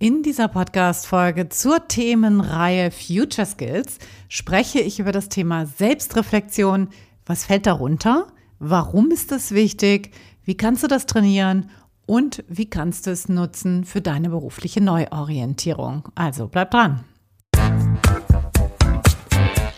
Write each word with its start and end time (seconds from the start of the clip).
In 0.00 0.22
dieser 0.22 0.46
Podcast-Folge 0.46 1.48
zur 1.48 1.88
Themenreihe 1.88 2.92
Future 2.92 3.44
Skills 3.44 3.98
spreche 4.28 4.78
ich 4.78 5.00
über 5.00 5.10
das 5.10 5.28
Thema 5.28 5.66
Selbstreflexion. 5.66 6.90
Was 7.26 7.44
fällt 7.44 7.66
darunter? 7.66 8.28
Warum 8.60 9.10
ist 9.10 9.32
das 9.32 9.50
wichtig? 9.50 10.12
Wie 10.44 10.56
kannst 10.56 10.84
du 10.84 10.86
das 10.86 11.06
trainieren? 11.06 11.70
Und 12.06 12.44
wie 12.46 12.70
kannst 12.70 13.08
du 13.08 13.10
es 13.10 13.28
nutzen 13.28 13.82
für 13.82 14.00
deine 14.00 14.28
berufliche 14.28 14.80
Neuorientierung? 14.80 16.08
Also 16.14 16.46
bleib 16.46 16.70
dran. 16.70 17.02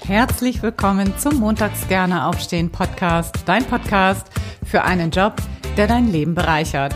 Herzlich 0.04 0.62
willkommen 0.62 1.16
zum 1.16 1.36
Montags 1.36 1.88
gerne 1.88 2.26
aufstehen 2.26 2.70
Podcast, 2.70 3.36
dein 3.46 3.64
Podcast 3.64 4.26
für 4.66 4.82
einen 4.82 5.12
Job, 5.12 5.36
der 5.78 5.86
dein 5.86 6.12
Leben 6.12 6.34
bereichert. 6.34 6.94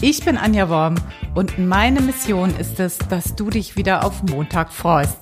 Ich 0.00 0.24
bin 0.24 0.36
Anja 0.36 0.68
Worm 0.68 0.96
und 1.34 1.58
meine 1.58 2.00
Mission 2.00 2.54
ist 2.56 2.78
es, 2.80 2.98
dass 2.98 3.36
du 3.36 3.48
dich 3.48 3.76
wieder 3.76 4.04
auf 4.04 4.22
Montag 4.22 4.72
freust. 4.72 5.18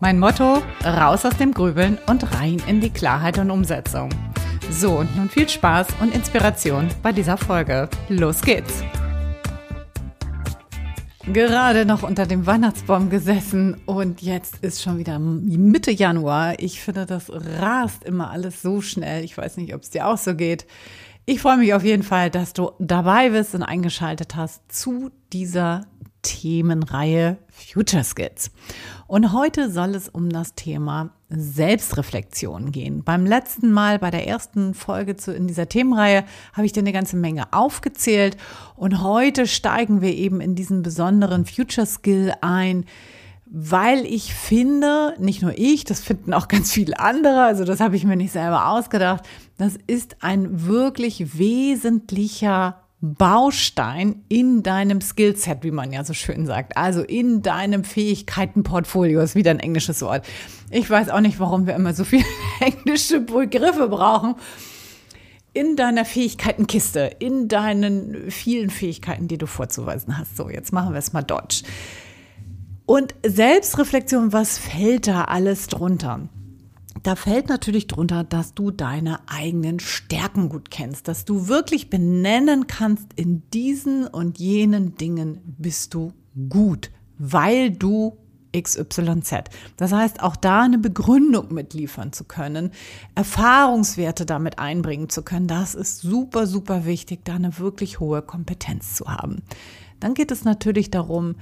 Mein 0.00 0.18
Motto, 0.18 0.62
raus 0.84 1.24
aus 1.24 1.36
dem 1.38 1.52
Grübeln 1.52 1.98
und 2.06 2.34
rein 2.34 2.62
in 2.66 2.80
die 2.80 2.90
Klarheit 2.90 3.38
und 3.38 3.50
Umsetzung. 3.50 4.10
So, 4.70 4.98
und 4.98 5.16
nun 5.16 5.28
viel 5.30 5.48
Spaß 5.48 5.88
und 6.00 6.14
Inspiration 6.14 6.88
bei 7.02 7.12
dieser 7.12 7.36
Folge. 7.36 7.88
Los 8.08 8.42
geht's! 8.42 8.84
Gerade 11.32 11.84
noch 11.84 12.02
unter 12.02 12.24
dem 12.24 12.46
Weihnachtsbaum 12.46 13.10
gesessen 13.10 13.76
und 13.84 14.22
jetzt 14.22 14.58
ist 14.62 14.82
schon 14.82 14.98
wieder 14.98 15.18
Mitte 15.18 15.90
Januar. 15.90 16.58
Ich 16.58 16.80
finde, 16.80 17.04
das 17.04 17.30
rast 17.30 18.04
immer 18.04 18.30
alles 18.30 18.62
so 18.62 18.80
schnell. 18.80 19.24
Ich 19.24 19.36
weiß 19.36 19.58
nicht, 19.58 19.74
ob 19.74 19.82
es 19.82 19.90
dir 19.90 20.06
auch 20.06 20.16
so 20.16 20.34
geht. 20.34 20.66
Ich 21.30 21.42
freue 21.42 21.58
mich 21.58 21.74
auf 21.74 21.84
jeden 21.84 22.04
Fall, 22.04 22.30
dass 22.30 22.54
du 22.54 22.70
dabei 22.78 23.28
bist 23.28 23.54
und 23.54 23.62
eingeschaltet 23.62 24.34
hast 24.34 24.62
zu 24.72 25.10
dieser 25.30 25.82
Themenreihe 26.22 27.36
Future 27.50 28.02
Skills. 28.02 28.50
Und 29.06 29.34
heute 29.34 29.70
soll 29.70 29.94
es 29.94 30.08
um 30.08 30.30
das 30.30 30.54
Thema 30.54 31.10
Selbstreflexion 31.28 32.72
gehen. 32.72 33.04
Beim 33.04 33.26
letzten 33.26 33.70
Mal, 33.70 33.98
bei 33.98 34.10
der 34.10 34.26
ersten 34.26 34.72
Folge 34.72 35.18
zu, 35.18 35.34
in 35.34 35.46
dieser 35.46 35.68
Themenreihe, 35.68 36.24
habe 36.54 36.64
ich 36.64 36.72
dir 36.72 36.80
eine 36.80 36.94
ganze 36.94 37.18
Menge 37.18 37.52
aufgezählt. 37.52 38.38
Und 38.74 39.02
heute 39.02 39.46
steigen 39.46 40.00
wir 40.00 40.14
eben 40.14 40.40
in 40.40 40.54
diesen 40.54 40.80
besonderen 40.80 41.44
Future 41.44 41.86
Skill 41.86 42.32
ein, 42.40 42.86
weil 43.44 44.06
ich 44.06 44.32
finde, 44.32 45.14
nicht 45.18 45.42
nur 45.42 45.52
ich, 45.58 45.84
das 45.84 46.00
finden 46.00 46.32
auch 46.32 46.48
ganz 46.48 46.72
viele 46.72 46.98
andere, 46.98 47.42
also 47.42 47.64
das 47.64 47.80
habe 47.80 47.96
ich 47.96 48.04
mir 48.04 48.16
nicht 48.16 48.32
selber 48.32 48.68
ausgedacht, 48.68 49.24
das 49.58 49.76
ist 49.86 50.16
ein 50.20 50.66
wirklich 50.66 51.36
wesentlicher 51.36 52.80
Baustein 53.00 54.24
in 54.28 54.62
deinem 54.62 55.00
Skillset, 55.00 55.62
wie 55.62 55.70
man 55.70 55.92
ja 55.92 56.04
so 56.04 56.14
schön 56.14 56.46
sagt. 56.46 56.76
Also 56.76 57.02
in 57.02 57.42
deinem 57.42 57.84
Fähigkeitenportfolio 57.84 59.20
ist 59.20 59.34
wieder 59.34 59.50
ein 59.50 59.60
englisches 59.60 60.00
Wort. 60.02 60.24
Ich 60.70 60.88
weiß 60.88 61.08
auch 61.10 61.20
nicht, 61.20 61.38
warum 61.38 61.66
wir 61.66 61.74
immer 61.74 61.92
so 61.92 62.04
viele 62.04 62.24
englische 62.60 63.20
Begriffe 63.20 63.88
brauchen. 63.88 64.36
In 65.52 65.76
deiner 65.76 66.04
Fähigkeitenkiste, 66.04 67.16
in 67.18 67.48
deinen 67.48 68.30
vielen 68.30 68.70
Fähigkeiten, 68.70 69.26
die 69.26 69.38
du 69.38 69.46
vorzuweisen 69.46 70.18
hast. 70.18 70.36
So, 70.36 70.48
jetzt 70.48 70.72
machen 70.72 70.92
wir 70.92 70.98
es 70.98 71.12
mal 71.12 71.22
Deutsch. 71.22 71.62
Und 72.86 73.14
Selbstreflexion, 73.26 74.32
was 74.32 74.58
fällt 74.58 75.08
da 75.08 75.24
alles 75.24 75.66
drunter? 75.66 76.28
Da 77.02 77.16
fällt 77.16 77.48
natürlich 77.48 77.86
drunter, 77.86 78.24
dass 78.24 78.54
du 78.54 78.70
deine 78.70 79.20
eigenen 79.28 79.80
Stärken 79.80 80.48
gut 80.48 80.70
kennst, 80.70 81.08
dass 81.08 81.24
du 81.24 81.48
wirklich 81.48 81.90
benennen 81.90 82.66
kannst, 82.66 83.12
in 83.16 83.42
diesen 83.50 84.06
und 84.06 84.38
jenen 84.38 84.96
Dingen 84.96 85.40
bist 85.58 85.94
du 85.94 86.12
gut, 86.48 86.90
weil 87.18 87.70
du 87.70 88.16
XYZ. 88.56 89.34
Das 89.76 89.92
heißt, 89.92 90.22
auch 90.22 90.36
da 90.36 90.62
eine 90.62 90.78
Begründung 90.78 91.52
mitliefern 91.52 92.12
zu 92.12 92.24
können, 92.24 92.70
Erfahrungswerte 93.14 94.26
damit 94.26 94.58
einbringen 94.58 95.08
zu 95.08 95.22
können, 95.22 95.46
das 95.46 95.74
ist 95.74 96.00
super, 96.00 96.46
super 96.46 96.84
wichtig, 96.84 97.24
da 97.24 97.34
eine 97.34 97.58
wirklich 97.58 98.00
hohe 98.00 98.22
Kompetenz 98.22 98.94
zu 98.94 99.06
haben. 99.06 99.42
Dann 100.00 100.14
geht 100.14 100.30
es 100.30 100.44
natürlich 100.44 100.90
darum, 100.90 101.34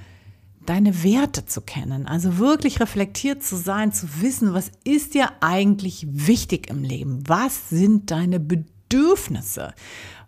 deine 0.67 1.03
Werte 1.03 1.45
zu 1.45 1.61
kennen, 1.61 2.07
also 2.07 2.37
wirklich 2.37 2.79
reflektiert 2.79 3.41
zu 3.41 3.55
sein, 3.55 3.91
zu 3.91 4.21
wissen, 4.21 4.53
was 4.53 4.71
ist 4.83 5.13
dir 5.13 5.29
eigentlich 5.39 6.05
wichtig 6.09 6.69
im 6.69 6.83
Leben? 6.83 7.23
Was 7.27 7.69
sind 7.69 8.11
deine 8.11 8.39
Bedürfnisse? 8.39 9.73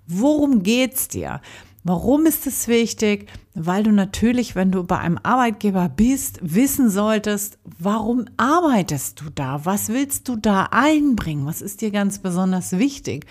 Worum 0.07 0.63
geht's 0.63 1.09
dir? 1.09 1.41
Warum 1.83 2.25
ist 2.25 2.47
es 2.47 2.67
wichtig? 2.67 3.29
Weil 3.53 3.83
du 3.83 3.91
natürlich, 3.91 4.55
wenn 4.55 4.71
du 4.71 4.83
bei 4.83 4.97
einem 4.97 5.19
Arbeitgeber 5.21 5.89
bist, 5.89 6.39
wissen 6.41 6.89
solltest, 6.89 7.57
warum 7.77 8.25
arbeitest 8.37 9.21
du 9.21 9.25
da? 9.33 9.65
Was 9.65 9.89
willst 9.89 10.27
du 10.29 10.35
da 10.35 10.69
einbringen? 10.71 11.45
Was 11.45 11.61
ist 11.61 11.81
dir 11.81 11.91
ganz 11.91 12.19
besonders 12.19 12.77
wichtig? 12.77 13.25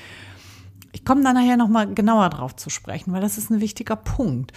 Ich 0.92 1.04
komme 1.04 1.22
da 1.22 1.32
nachher 1.32 1.56
nochmal 1.56 1.92
genauer 1.94 2.30
drauf 2.30 2.56
zu 2.56 2.70
sprechen, 2.70 3.12
weil 3.12 3.20
das 3.20 3.38
ist 3.38 3.50
ein 3.50 3.60
wichtiger 3.60 3.96
Punkt. 3.96 4.52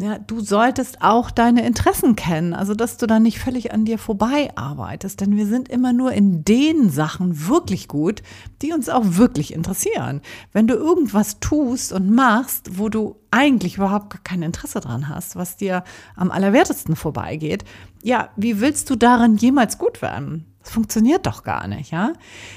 Ja, 0.00 0.18
du 0.18 0.40
solltest 0.40 1.02
auch 1.02 1.30
deine 1.30 1.66
Interessen 1.66 2.16
kennen, 2.16 2.54
also 2.54 2.72
dass 2.72 2.96
du 2.96 3.06
da 3.06 3.20
nicht 3.20 3.38
völlig 3.38 3.74
an 3.74 3.84
dir 3.84 3.98
vorbei 3.98 4.50
arbeitest, 4.54 5.20
denn 5.20 5.36
wir 5.36 5.44
sind 5.44 5.68
immer 5.68 5.92
nur 5.92 6.12
in 6.12 6.42
den 6.42 6.88
Sachen 6.88 7.48
wirklich 7.48 7.86
gut, 7.86 8.22
die 8.62 8.72
uns 8.72 8.88
auch 8.88 9.02
wirklich 9.04 9.52
interessieren. 9.52 10.22
Wenn 10.52 10.66
du 10.66 10.74
irgendwas 10.74 11.38
tust 11.40 11.92
und 11.92 12.10
machst, 12.10 12.78
wo 12.78 12.88
du 12.88 13.16
eigentlich 13.30 13.76
überhaupt 13.76 14.24
kein 14.24 14.40
Interesse 14.40 14.80
dran 14.80 15.10
hast, 15.10 15.36
was 15.36 15.58
dir 15.58 15.84
am 16.16 16.30
allerwertesten 16.30 16.96
vorbeigeht, 16.96 17.64
ja, 18.02 18.30
wie 18.36 18.58
willst 18.58 18.88
du 18.88 18.96
darin 18.96 19.36
jemals 19.36 19.76
gut 19.76 20.00
werden? 20.00 20.46
Das 20.62 20.70
funktioniert 20.70 21.26
doch 21.26 21.42
gar 21.42 21.68
nicht, 21.68 21.90
ja? 21.90 22.14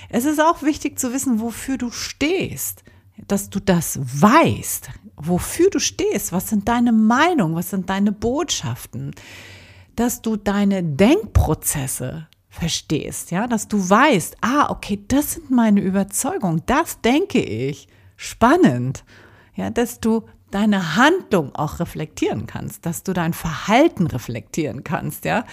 Es 0.07 0.23
ist 0.23 0.39
auch 0.39 0.61
wichtig 0.61 0.97
zu 0.97 1.11
wissen, 1.11 1.41
wofür 1.41 1.77
du 1.77 1.91
stehst 1.91 2.85
dass 3.27 3.49
du 3.49 3.59
das 3.59 3.99
weißt, 4.01 4.89
wofür 5.27 5.69
du 5.69 5.79
stehst, 5.79 6.31
was 6.31 6.49
sind 6.49 6.67
deine 6.67 6.91
Meinungen, 6.91 7.55
was 7.55 7.69
sind 7.69 7.89
deine 7.89 8.11
Botschaften, 8.11 9.11
dass 9.95 10.21
du 10.21 10.35
deine 10.35 10.83
Denkprozesse 10.83 12.27
verstehst, 12.49 13.31
ja, 13.31 13.47
dass 13.47 13.67
du 13.67 13.89
weißt, 13.89 14.37
ah, 14.41 14.69
okay, 14.69 15.03
das 15.07 15.33
sind 15.33 15.49
meine 15.49 15.81
Überzeugungen, 15.81 16.61
das 16.65 17.01
denke 17.01 17.39
ich. 17.41 17.87
Spannend. 18.15 19.03
Ja, 19.55 19.69
dass 19.69 19.99
du 19.99 20.25
deine 20.51 20.95
Handlung 20.95 21.53
auch 21.55 21.79
reflektieren 21.79 22.45
kannst, 22.45 22.85
dass 22.85 23.03
du 23.03 23.13
dein 23.13 23.33
Verhalten 23.33 24.05
reflektieren 24.05 24.83
kannst, 24.83 25.25
ja, 25.25 25.45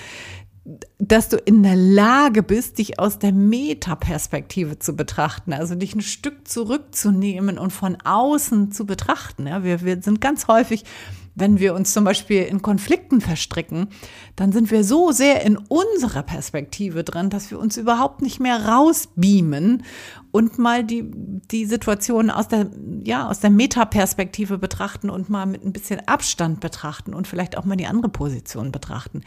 dass 0.99 1.29
du 1.31 1.37
in 1.37 1.63
der 1.63 1.77
Lage 1.77 2.43
bist, 2.43 2.79
dich 2.79 2.99
aus 2.99 3.19
der 3.19 3.33
Metaperspektive 3.33 4.79
zu 4.79 4.95
betrachten, 4.95 5.53
also 5.53 5.75
dich 5.75 5.95
ein 5.95 6.03
Stück 6.03 6.47
zurückzunehmen 6.47 7.59
und 7.59 7.73
von 7.73 7.97
außen 8.05 8.71
zu 8.71 8.85
betrachten. 8.85 9.47
Ja, 9.47 9.65
wir, 9.65 9.83
wir 9.83 10.03
sind 10.03 10.21
ganz 10.21 10.49
häufig, 10.49 10.85
wenn 11.35 11.59
wir 11.59 11.75
uns 11.75 11.93
zum 11.93 12.05
Beispiel 12.05 12.43
in 12.43 12.61
Konflikten 12.61 13.21
verstricken, 13.21 13.89
dann 14.37 14.53
sind 14.53 14.71
wir 14.71 14.85
so 14.85 15.13
sehr 15.13 15.43
in 15.43 15.57
unserer 15.57 16.23
Perspektive 16.23 17.05
drin, 17.05 17.31
dass 17.31 17.51
wir 17.51 17.59
uns 17.59 17.77
überhaupt 17.77 18.21
nicht 18.21 18.41
mehr 18.41 18.67
rausbeamen 18.67 19.85
und 20.33 20.59
mal 20.59 20.85
die, 20.85 21.11
die 21.51 21.65
Situation 21.67 22.31
aus 22.31 22.49
der, 22.49 22.71
ja, 23.05 23.29
aus 23.29 23.41
der 23.41 23.51
Metaperspektive 23.51 24.59
betrachten 24.59 25.09
und 25.09 25.31
mal 25.31 25.47
mit 25.47 25.65
ein 25.65 25.73
bisschen 25.73 26.07
Abstand 26.07 26.61
betrachten 26.61 27.15
und 27.15 27.27
vielleicht 27.27 27.57
auch 27.57 27.65
mal 27.65 27.77
die 27.77 27.87
andere 27.87 28.09
Position 28.09 28.73
betrachten. 28.73 29.23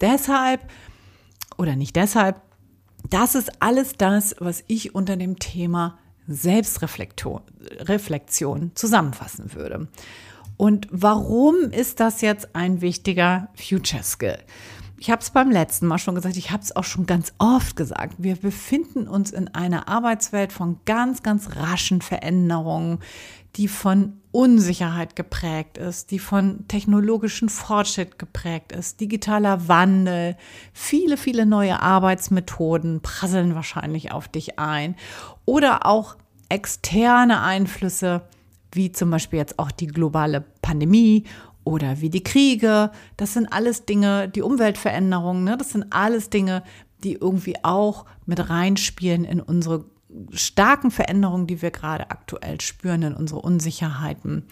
Deshalb, 0.00 0.62
oder 1.56 1.76
nicht 1.76 1.96
deshalb, 1.96 2.40
das 3.10 3.34
ist 3.34 3.62
alles 3.62 3.94
das, 3.96 4.36
was 4.38 4.64
ich 4.66 4.94
unter 4.94 5.16
dem 5.16 5.38
Thema 5.38 5.98
Selbstreflexion 6.26 8.72
zusammenfassen 8.74 9.54
würde. 9.54 9.88
Und 10.56 10.88
warum 10.90 11.70
ist 11.70 12.00
das 12.00 12.22
jetzt 12.22 12.56
ein 12.56 12.80
wichtiger 12.80 13.48
Future 13.54 14.02
Skill? 14.02 14.38
Ich 14.98 15.10
habe 15.10 15.20
es 15.20 15.30
beim 15.30 15.50
letzten 15.50 15.86
Mal 15.86 15.98
schon 15.98 16.14
gesagt, 16.14 16.38
ich 16.38 16.50
habe 16.50 16.62
es 16.62 16.74
auch 16.74 16.84
schon 16.84 17.04
ganz 17.04 17.34
oft 17.38 17.76
gesagt. 17.76 18.14
Wir 18.16 18.36
befinden 18.36 19.06
uns 19.06 19.30
in 19.30 19.48
einer 19.48 19.88
Arbeitswelt 19.88 20.54
von 20.54 20.80
ganz, 20.86 21.22
ganz 21.22 21.56
raschen 21.56 22.00
Veränderungen, 22.00 23.00
die 23.56 23.68
von 23.68 24.20
Unsicherheit 24.32 25.16
geprägt 25.16 25.78
ist, 25.78 26.10
die 26.10 26.18
von 26.18 26.68
technologischen 26.68 27.48
Fortschritt 27.48 28.18
geprägt 28.18 28.72
ist, 28.72 29.00
digitaler 29.00 29.66
Wandel, 29.68 30.36
viele, 30.74 31.16
viele 31.16 31.46
neue 31.46 31.80
Arbeitsmethoden 31.80 33.00
prasseln 33.00 33.54
wahrscheinlich 33.54 34.12
auf 34.12 34.28
dich 34.28 34.58
ein 34.58 34.94
oder 35.46 35.86
auch 35.86 36.16
externe 36.50 37.40
Einflüsse, 37.40 38.22
wie 38.72 38.92
zum 38.92 39.10
Beispiel 39.10 39.38
jetzt 39.38 39.58
auch 39.58 39.70
die 39.70 39.86
globale 39.86 40.44
Pandemie 40.60 41.24
oder 41.64 42.00
wie 42.00 42.10
die 42.10 42.22
Kriege. 42.22 42.90
Das 43.16 43.32
sind 43.32 43.50
alles 43.52 43.86
Dinge, 43.86 44.28
die 44.28 44.42
Umweltveränderungen, 44.42 45.44
ne? 45.44 45.56
das 45.56 45.70
sind 45.70 45.86
alles 45.90 46.28
Dinge, 46.28 46.62
die 47.02 47.14
irgendwie 47.14 47.56
auch 47.62 48.04
mit 48.26 48.50
reinspielen 48.50 49.24
in 49.24 49.40
unsere 49.40 49.86
starken 50.32 50.90
Veränderungen, 50.90 51.46
die 51.46 51.62
wir 51.62 51.70
gerade 51.70 52.10
aktuell 52.10 52.60
spüren, 52.60 53.02
in 53.02 53.14
unsere 53.14 53.40
Unsicherheiten 53.40 54.44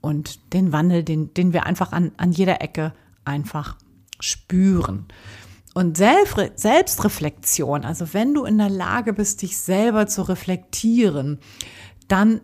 und 0.00 0.52
den 0.52 0.72
Wandel, 0.72 1.04
den, 1.04 1.32
den 1.34 1.52
wir 1.52 1.66
einfach 1.66 1.92
an, 1.92 2.12
an 2.16 2.32
jeder 2.32 2.60
Ecke 2.62 2.92
einfach 3.24 3.76
spüren. 4.20 5.06
Und 5.74 5.96
Selbstreflexion, 5.96 7.84
also 7.84 8.12
wenn 8.12 8.34
du 8.34 8.44
in 8.44 8.58
der 8.58 8.68
Lage 8.68 9.14
bist, 9.14 9.40
dich 9.42 9.56
selber 9.56 10.06
zu 10.06 10.22
reflektieren, 10.22 11.38
dann 12.08 12.42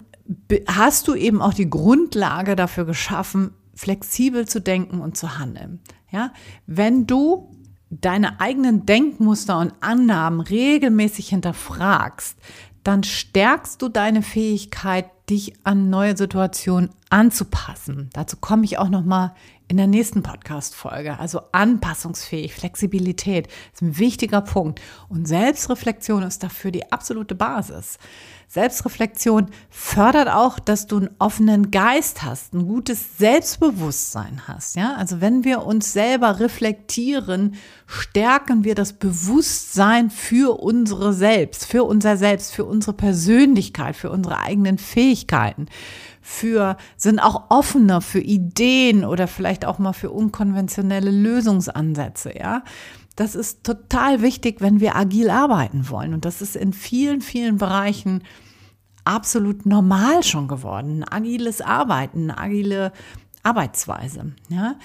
hast 0.66 1.08
du 1.08 1.14
eben 1.14 1.42
auch 1.42 1.52
die 1.54 1.68
Grundlage 1.68 2.56
dafür 2.56 2.86
geschaffen, 2.86 3.52
flexibel 3.74 4.48
zu 4.48 4.60
denken 4.60 5.00
und 5.00 5.16
zu 5.16 5.38
handeln. 5.38 5.80
Ja, 6.10 6.32
wenn 6.66 7.06
du 7.06 7.50
deine 7.90 8.40
eigenen 8.40 8.86
Denkmuster 8.86 9.58
und 9.58 9.72
Annahmen 9.80 10.40
regelmäßig 10.40 11.28
hinterfragst, 11.28 12.36
dann 12.84 13.02
stärkst 13.02 13.82
du 13.82 13.88
deine 13.88 14.22
Fähigkeit, 14.22 15.06
dich 15.28 15.52
an 15.64 15.90
neue 15.90 16.16
Situationen 16.16 16.90
anzupassen. 17.10 18.08
Dazu 18.14 18.38
komme 18.38 18.64
ich 18.64 18.78
auch 18.78 18.88
noch 18.88 19.04
mal 19.04 19.34
in 19.68 19.76
der 19.76 19.86
nächsten 19.86 20.22
Podcast-Folge. 20.22 21.18
Also 21.18 21.42
anpassungsfähig, 21.52 22.54
Flexibilität 22.54 23.48
ist 23.72 23.82
ein 23.82 23.98
wichtiger 23.98 24.40
Punkt. 24.40 24.80
Und 25.08 25.28
Selbstreflexion 25.28 26.22
ist 26.22 26.42
dafür 26.42 26.70
die 26.70 26.90
absolute 26.90 27.34
Basis. 27.34 27.98
Selbstreflexion 28.50 29.48
fördert 29.68 30.28
auch, 30.28 30.58
dass 30.58 30.86
du 30.86 30.96
einen 30.96 31.10
offenen 31.18 31.70
Geist 31.70 32.22
hast, 32.22 32.54
ein 32.54 32.66
gutes 32.66 33.18
Selbstbewusstsein 33.18 34.40
hast. 34.48 34.74
Ja, 34.74 34.94
also 34.94 35.20
wenn 35.20 35.44
wir 35.44 35.64
uns 35.64 35.92
selber 35.92 36.40
reflektieren, 36.40 37.56
stärken 37.86 38.64
wir 38.64 38.74
das 38.74 38.94
Bewusstsein 38.94 40.08
für 40.08 40.58
unsere 40.62 41.12
Selbst, 41.12 41.66
für 41.66 41.84
unser 41.84 42.16
Selbst, 42.16 42.54
für 42.54 42.64
unsere 42.64 42.94
Persönlichkeit, 42.94 43.96
für 43.96 44.10
unsere 44.10 44.38
eigenen 44.38 44.78
Fähigkeiten 44.78 45.66
für, 46.28 46.76
sind 46.98 47.20
auch 47.20 47.44
offener 47.48 48.02
für 48.02 48.20
Ideen 48.20 49.06
oder 49.06 49.26
vielleicht 49.26 49.64
auch 49.64 49.78
mal 49.78 49.94
für 49.94 50.10
unkonventionelle 50.10 51.10
Lösungsansätze, 51.10 52.38
ja. 52.38 52.62
Das 53.16 53.34
ist 53.34 53.64
total 53.64 54.20
wichtig, 54.20 54.60
wenn 54.60 54.78
wir 54.78 54.94
agil 54.94 55.30
arbeiten 55.30 55.88
wollen. 55.88 56.12
Und 56.12 56.26
das 56.26 56.42
ist 56.42 56.54
in 56.54 56.74
vielen, 56.74 57.22
vielen 57.22 57.56
Bereichen 57.56 58.22
absolut 59.04 59.64
normal 59.64 60.22
schon 60.22 60.48
geworden. 60.48 61.02
Agiles 61.02 61.62
Arbeiten, 61.62 62.30
agile 62.30 62.92
Arbeitsweise, 63.42 64.32
ja. 64.50 64.76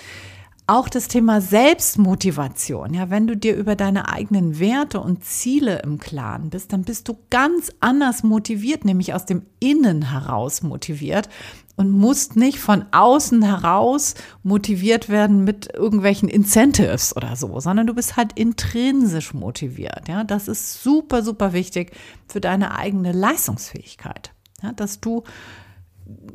Auch 0.65 0.87
das 0.87 1.09
Thema 1.09 1.41
Selbstmotivation, 1.41 2.93
ja, 2.93 3.09
wenn 3.09 3.27
du 3.27 3.35
dir 3.35 3.53
über 3.53 3.75
deine 3.75 4.07
eigenen 4.07 4.59
Werte 4.59 5.01
und 5.01 5.25
Ziele 5.25 5.81
im 5.83 5.99
Klaren 5.99 6.49
bist, 6.51 6.71
dann 6.71 6.83
bist 6.83 7.09
du 7.09 7.17
ganz 7.29 7.69
anders 7.81 8.23
motiviert, 8.23 8.85
nämlich 8.85 9.13
aus 9.13 9.25
dem 9.25 9.45
Innen 9.59 10.11
heraus 10.11 10.61
motiviert 10.61 11.27
und 11.75 11.91
musst 11.91 12.37
nicht 12.37 12.59
von 12.59 12.85
außen 12.91 13.41
heraus 13.43 14.15
motiviert 14.41 15.09
werden 15.09 15.43
mit 15.43 15.73
irgendwelchen 15.73 16.29
Incentives 16.29 17.13
oder 17.13 17.35
so, 17.35 17.59
sondern 17.59 17.85
du 17.85 17.93
bist 17.93 18.15
halt 18.15 18.31
intrinsisch 18.39 19.33
motiviert, 19.33 20.07
ja. 20.07 20.23
Das 20.23 20.47
ist 20.47 20.81
super, 20.81 21.23
super 21.23 21.51
wichtig 21.51 21.91
für 22.29 22.39
deine 22.39 22.77
eigene 22.77 23.11
Leistungsfähigkeit, 23.11 24.31
ja, 24.61 24.71
dass 24.71 25.01
du 25.01 25.23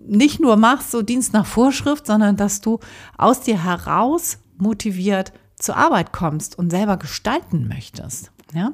nicht 0.07 0.41
nur 0.41 0.57
machst, 0.57 0.91
so 0.91 1.03
Dienst 1.03 1.33
nach 1.33 1.47
Vorschrift, 1.47 2.07
sondern 2.07 2.37
dass 2.37 2.61
du 2.61 2.79
aus 3.17 3.41
dir 3.41 3.63
heraus 3.63 4.39
motiviert 4.57 5.33
zur 5.57 5.77
Arbeit 5.77 6.13
kommst 6.13 6.59
und 6.59 6.71
selber 6.71 6.97
gestalten 6.97 7.69
möchtest. 7.69 8.31
Ja? 8.55 8.73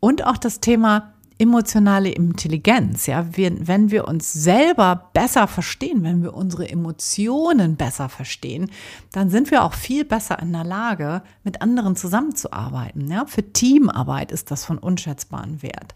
Und 0.00 0.26
auch 0.26 0.36
das 0.36 0.60
Thema 0.60 1.14
emotionale 1.38 2.10
Intelligenz. 2.10 3.06
Ja? 3.06 3.26
Wir, 3.36 3.66
wenn 3.66 3.90
wir 3.90 4.06
uns 4.06 4.32
selber 4.32 5.10
besser 5.12 5.48
verstehen, 5.48 6.02
wenn 6.02 6.22
wir 6.22 6.34
unsere 6.34 6.68
Emotionen 6.68 7.76
besser 7.76 8.08
verstehen, 8.08 8.70
dann 9.12 9.30
sind 9.30 9.50
wir 9.50 9.64
auch 9.64 9.74
viel 9.74 10.04
besser 10.04 10.38
in 10.38 10.52
der 10.52 10.64
Lage, 10.64 11.22
mit 11.44 11.62
anderen 11.62 11.96
zusammenzuarbeiten. 11.96 13.10
Ja? 13.10 13.26
Für 13.26 13.52
Teamarbeit 13.52 14.32
ist 14.32 14.50
das 14.50 14.64
von 14.64 14.78
unschätzbarem 14.78 15.62
Wert. 15.62 15.94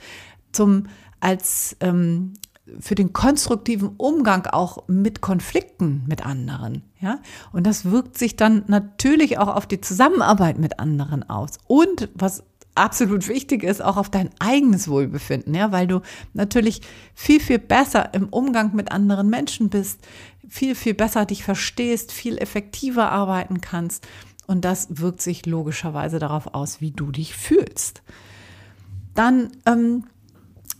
Zum 0.53 0.87
als 1.21 1.77
ähm, 1.81 2.35
für 2.81 2.95
den 2.95 3.13
konstruktiven 3.13 3.91
Umgang 3.97 4.47
auch 4.47 4.89
mit 4.89 5.21
Konflikten 5.21 6.05
mit 6.07 6.27
anderen. 6.27 6.83
Ja? 7.01 7.21
Und 7.53 7.67
das 7.67 7.85
wirkt 7.85 8.19
sich 8.19 8.37
dann 8.37 8.65
natürlich 8.67 9.39
auch 9.39 9.55
auf 9.55 9.67
die 9.67 9.81
Zusammenarbeit 9.81 10.59
mit 10.59 10.79
anderen 10.81 11.29
aus. 11.29 11.59
Und 11.67 12.09
was 12.15 12.45
absolut 12.75 13.29
wichtig 13.29 13.63
ist, 13.63 13.83
auch 13.83 13.97
auf 13.97 14.11
dein 14.11 14.31
eigenes 14.39 14.89
Wohlbefinden, 14.89 15.55
ja, 15.55 15.73
weil 15.73 15.87
du 15.87 16.03
natürlich 16.35 16.83
viel, 17.15 17.41
viel 17.41 17.59
besser 17.59 18.13
im 18.15 18.29
Umgang 18.29 18.75
mit 18.75 18.93
anderen 18.93 19.31
Menschen 19.31 19.71
bist, 19.71 20.01
viel, 20.49 20.75
viel 20.75 20.95
besser 20.95 21.25
dich 21.25 21.43
verstehst, 21.43 22.13
viel 22.13 22.39
effektiver 22.39 23.11
arbeiten 23.11 23.61
kannst. 23.61 24.07
Und 24.47 24.65
das 24.65 24.89
wirkt 24.91 25.23
sich 25.23 25.47
logischerweise 25.47 26.19
darauf 26.19 26.55
aus, 26.55 26.81
wie 26.81 26.93
du 26.93 27.11
dich 27.11 27.35
fühlst. 27.35 28.03
Dann 29.15 29.51
ähm, 29.65 30.05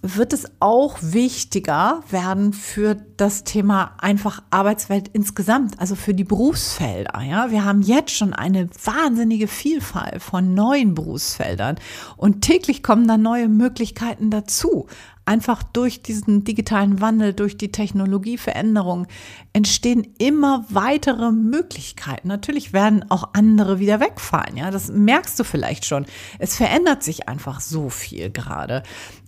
wird 0.03 0.33
es 0.33 0.47
auch 0.61 0.99
wichtiger 1.01 2.03
werden 2.11 2.53
für 2.53 2.97
das 3.17 3.45
Thema 3.45 3.97
einfach 3.99 4.43
Arbeitswelt 4.51 5.09
insgesamt, 5.09 5.81
also 5.81 5.95
für 5.95 6.15
die 6.15 6.25
Berufsfelder. 6.25 7.21
Ja, 7.23 7.51
wir 7.51 7.65
haben 7.65 7.83
jetzt 7.83 8.13
schon 8.13 8.33
eine 8.33 8.69
wahnsinnige 8.85 9.49
Vielfalt 9.49 10.23
von 10.23 10.55
neuen 10.55 10.95
Berufsfeldern 10.95 11.77
und 12.17 12.43
täglich 12.43 12.83
kommen 12.83 13.09
da 13.09 13.17
neue 13.17 13.49
Möglichkeiten 13.49 14.31
dazu. 14.31 14.87
Einfach 15.29 15.65
durch 15.65 16.03
diesen 16.03 16.45
digitalen 16.45 17.01
Wandel, 17.01 17.33
durch 17.33 17.59
die 17.59 17.73
Technologieveränderung 17.73 19.09
entstehen 19.53 20.07
immer 20.19 20.65
weitere 20.69 21.33
Möglichkeiten. 21.33 22.29
Natürlich 22.29 22.73
werden 22.73 23.11
auch 23.11 23.31
andere 23.33 23.81
wieder 23.81 23.99
wegfallen. 23.99 24.57
Ja, 24.57 24.71
das 24.71 24.89
merkst 24.89 25.37
du 25.41 25.43
vielleicht 25.43 25.85
schon. 25.85 26.07
Es 26.39 26.55
verändert 26.55 27.03
sich 27.03 27.29
einfach 27.29 27.61
so 27.61 27.89
viel 27.89 28.31
gerade. 28.31 28.85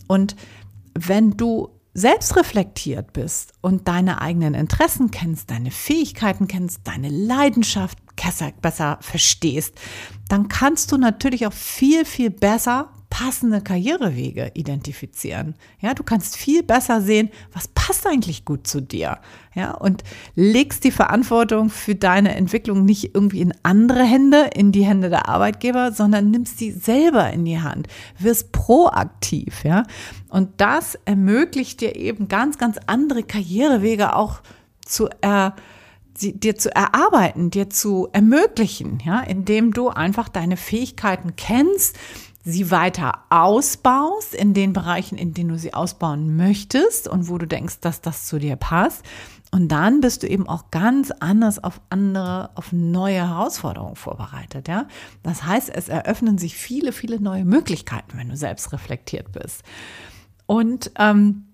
Und 0.07 0.37
wenn 1.07 1.37
du 1.37 1.69
selbst 1.93 2.35
reflektiert 2.35 3.13
bist 3.13 3.53
und 3.61 3.87
deine 3.87 4.21
eigenen 4.21 4.53
Interessen 4.53 5.11
kennst, 5.11 5.49
deine 5.49 5.71
Fähigkeiten 5.71 6.47
kennst, 6.47 6.81
deine 6.85 7.09
Leidenschaft 7.09 7.97
besser 8.61 8.97
verstehst, 9.01 9.75
dann 10.27 10.47
kannst 10.47 10.91
du 10.91 10.97
natürlich 10.97 11.47
auch 11.47 11.53
viel, 11.53 12.05
viel 12.05 12.29
besser 12.29 12.89
passende 13.09 13.61
Karrierewege 13.61 14.51
identifizieren. 14.53 15.55
Ja, 15.81 15.93
du 15.93 16.03
kannst 16.03 16.37
viel 16.37 16.63
besser 16.63 17.01
sehen, 17.01 17.29
was 17.53 17.67
passt 17.67 18.05
eigentlich 18.05 18.45
gut 18.45 18.67
zu 18.67 18.81
dir. 18.81 19.17
Ja, 19.55 19.71
und 19.71 20.03
legst 20.35 20.83
die 20.83 20.91
Verantwortung 20.91 21.69
für 21.69 21.95
deine 21.95 22.35
Entwicklung 22.35 22.85
nicht 22.85 23.15
irgendwie 23.15 23.41
in 23.41 23.53
andere 23.63 24.03
Hände, 24.03 24.49
in 24.53 24.71
die 24.71 24.85
Hände 24.85 25.09
der 25.09 25.27
Arbeitgeber, 25.27 25.91
sondern 25.91 26.29
nimmst 26.29 26.59
sie 26.59 26.71
selber 26.71 27.31
in 27.31 27.45
die 27.45 27.59
Hand, 27.59 27.87
wirst 28.19 28.51
proaktiv. 28.51 29.63
Ja, 29.63 29.83
und 30.29 30.49
das 30.61 30.95
ermöglicht 31.05 31.81
dir 31.81 31.95
eben 31.95 32.27
ganz, 32.27 32.57
ganz 32.57 32.77
andere 32.85 33.23
Karrierewege 33.23 34.15
auch 34.15 34.41
zu 34.85 35.09
er, 36.21 36.31
dir 36.33 36.57
zu 36.57 36.73
erarbeiten, 36.75 37.49
dir 37.49 37.69
zu 37.69 38.09
ermöglichen, 38.13 38.99
ja, 39.05 39.21
indem 39.21 39.73
du 39.73 39.89
einfach 39.89 40.29
deine 40.29 40.57
Fähigkeiten 40.57 41.35
kennst, 41.35 41.97
sie 42.43 42.71
weiter 42.71 43.25
ausbaust 43.29 44.33
in 44.33 44.53
den 44.53 44.73
Bereichen, 44.73 45.17
in 45.17 45.33
denen 45.33 45.49
du 45.49 45.57
sie 45.57 45.73
ausbauen 45.73 46.35
möchtest 46.35 47.07
und 47.07 47.29
wo 47.29 47.37
du 47.37 47.47
denkst, 47.47 47.79
dass 47.81 48.01
das 48.01 48.25
zu 48.25 48.39
dir 48.39 48.55
passt. 48.55 49.03
Und 49.51 49.69
dann 49.69 49.99
bist 49.99 50.21
du 50.21 50.27
eben 50.27 50.47
auch 50.47 50.69
ganz 50.69 51.11
anders 51.11 51.63
auf 51.63 51.81
andere, 51.89 52.51
auf 52.53 52.71
neue 52.71 53.27
Herausforderungen 53.27 53.95
vorbereitet, 53.95 54.67
ja. 54.67 54.87
Das 55.23 55.43
heißt, 55.43 55.69
es 55.73 55.89
eröffnen 55.89 56.37
sich 56.37 56.55
viele, 56.55 56.91
viele 56.91 57.19
neue 57.19 57.45
Möglichkeiten, 57.45 58.17
wenn 58.17 58.29
du 58.29 58.37
selbst 58.37 58.71
reflektiert 58.73 59.31
bist. 59.31 59.63
Und 60.45 60.91
ähm, 60.99 61.45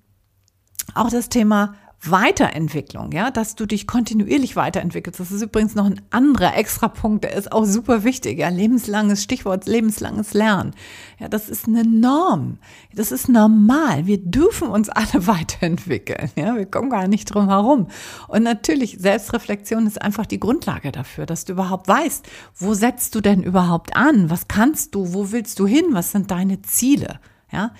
auch 0.93 1.09
das 1.09 1.29
Thema 1.29 1.75
Weiterentwicklung, 2.09 3.11
ja, 3.11 3.31
dass 3.31 3.55
du 3.55 3.65
dich 3.65 3.87
kontinuierlich 3.87 4.55
weiterentwickelst. 4.55 5.19
Das 5.19 5.31
ist 5.31 5.41
übrigens 5.41 5.75
noch 5.75 5.85
ein 5.85 6.01
anderer 6.09 6.57
extra 6.57 6.87
Punkt, 6.87 7.23
der 7.23 7.33
ist 7.33 7.51
auch 7.51 7.65
super 7.65 8.03
wichtig. 8.03 8.39
Ja, 8.39 8.49
lebenslanges 8.49 9.23
Stichwort, 9.23 9.65
lebenslanges 9.65 10.33
Lernen. 10.33 10.73
Ja, 11.19 11.27
das 11.27 11.49
ist 11.49 11.67
eine 11.67 11.83
Norm. 11.83 12.59
Das 12.93 13.11
ist 13.11 13.29
normal. 13.29 14.05
Wir 14.05 14.17
dürfen 14.17 14.67
uns 14.67 14.89
alle 14.89 15.27
weiterentwickeln. 15.27 16.29
Ja, 16.35 16.55
wir 16.55 16.65
kommen 16.65 16.89
gar 16.89 17.07
nicht 17.07 17.25
drum 17.25 17.49
herum. 17.49 17.87
Und 18.27 18.43
natürlich, 18.43 18.97
Selbstreflexion 18.99 19.87
ist 19.87 20.01
einfach 20.01 20.25
die 20.25 20.39
Grundlage 20.39 20.91
dafür, 20.91 21.25
dass 21.25 21.45
du 21.45 21.53
überhaupt 21.53 21.87
weißt, 21.87 22.27
wo 22.55 22.73
setzt 22.73 23.15
du 23.15 23.21
denn 23.21 23.43
überhaupt 23.43 23.95
an? 23.95 24.29
Was 24.29 24.47
kannst 24.47 24.95
du? 24.95 25.13
Wo 25.13 25.31
willst 25.31 25.59
du 25.59 25.67
hin? 25.67 25.85
Was 25.91 26.11
sind 26.11 26.31
deine 26.31 26.61
Ziele? 26.61 27.19
Ja, 27.51 27.71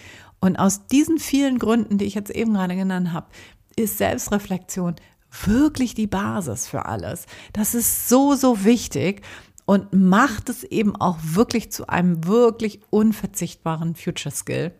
und 0.45 0.57
aus 0.57 0.85
diesen 0.85 1.17
vielen 1.17 1.57
Gründen, 1.57 1.97
die 1.97 2.05
ich 2.05 2.13
jetzt 2.13 2.29
eben 2.29 2.53
gerade 2.53 2.75
genannt 2.75 3.13
habe, 3.13 3.25
ist 3.75 3.97
Selbstreflexion 3.97 4.95
wirklich 5.43 5.95
die 5.95 6.07
Basis 6.07 6.67
für 6.67 6.85
alles. 6.85 7.25
Das 7.53 7.75
ist 7.75 8.07
so, 8.07 8.35
so 8.35 8.63
wichtig 8.63 9.21
und 9.65 9.93
macht 9.93 10.49
es 10.49 10.63
eben 10.63 10.95
auch 10.95 11.17
wirklich 11.21 11.71
zu 11.71 11.89
einem 11.89 12.25
wirklich 12.25 12.81
unverzichtbaren 12.89 13.95
Future 13.95 14.33
Skill, 14.33 14.71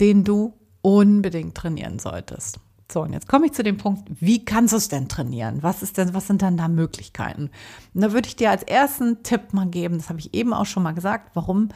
den 0.00 0.24
du 0.24 0.54
unbedingt 0.80 1.56
trainieren 1.56 1.98
solltest. 1.98 2.60
So, 2.90 3.02
und 3.02 3.12
jetzt 3.12 3.28
komme 3.28 3.46
ich 3.46 3.52
zu 3.52 3.62
dem 3.62 3.76
Punkt, 3.76 4.08
wie 4.18 4.46
kannst 4.46 4.72
du 4.72 4.78
es 4.78 4.88
denn 4.88 5.08
trainieren? 5.08 5.62
Was 5.62 5.82
ist 5.82 5.98
denn, 5.98 6.14
was 6.14 6.26
sind 6.26 6.40
dann 6.40 6.56
da 6.56 6.68
Möglichkeiten? 6.68 7.50
Und 7.92 8.00
da 8.00 8.12
würde 8.12 8.28
ich 8.28 8.36
dir 8.36 8.50
als 8.50 8.62
ersten 8.62 9.22
Tipp 9.22 9.52
mal 9.52 9.66
geben, 9.66 9.98
das 9.98 10.08
habe 10.08 10.20
ich 10.20 10.32
eben 10.32 10.54
auch 10.54 10.64
schon 10.64 10.82
mal 10.82 10.94
gesagt, 10.94 11.32
warum 11.34 11.68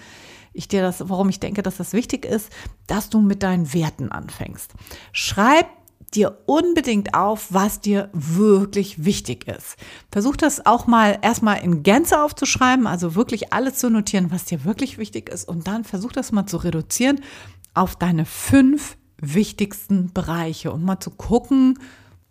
ich 0.55 0.69
dir 0.69 0.81
das, 0.81 1.07
warum 1.11 1.29
ich 1.29 1.39
denke, 1.39 1.62
dass 1.62 1.77
das 1.77 1.93
wichtig 1.93 2.25
ist, 2.25 2.51
dass 2.87 3.11
du 3.11 3.21
mit 3.21 3.43
deinen 3.43 3.75
Werten 3.75 4.11
anfängst. 4.11 4.73
Schreib 5.12 5.67
dir 6.14 6.38
unbedingt 6.47 7.14
auf, 7.14 7.52
was 7.52 7.81
dir 7.81 8.11
wirklich 8.12 9.04
wichtig 9.04 9.49
ist. 9.49 9.76
Versuch 10.11 10.37
das 10.37 10.66
auch 10.66 10.87
mal 10.87 11.19
erstmal 11.23 11.62
in 11.62 11.83
Gänze 11.83 12.23
aufzuschreiben, 12.23 12.87
also 12.87 13.14
wirklich 13.14 13.52
alles 13.52 13.76
zu 13.76 13.90
notieren, 13.90 14.31
was 14.31 14.45
dir 14.45 14.64
wirklich 14.64 14.99
wichtig 14.99 15.28
ist 15.28 15.49
und 15.49 15.66
dann 15.66 15.85
versuch 15.85 16.12
das 16.12 16.33
mal 16.33 16.47
zu 16.47 16.59
reduzieren 16.59 17.21
auf 17.75 17.97
deine 17.97 18.26
fünf 18.26 18.97
wichtigsten 19.19 20.12
Bereiche 20.12 20.73
und 20.73 20.85
mal 20.85 21.00
zu 21.00 21.11
gucken, 21.11 21.78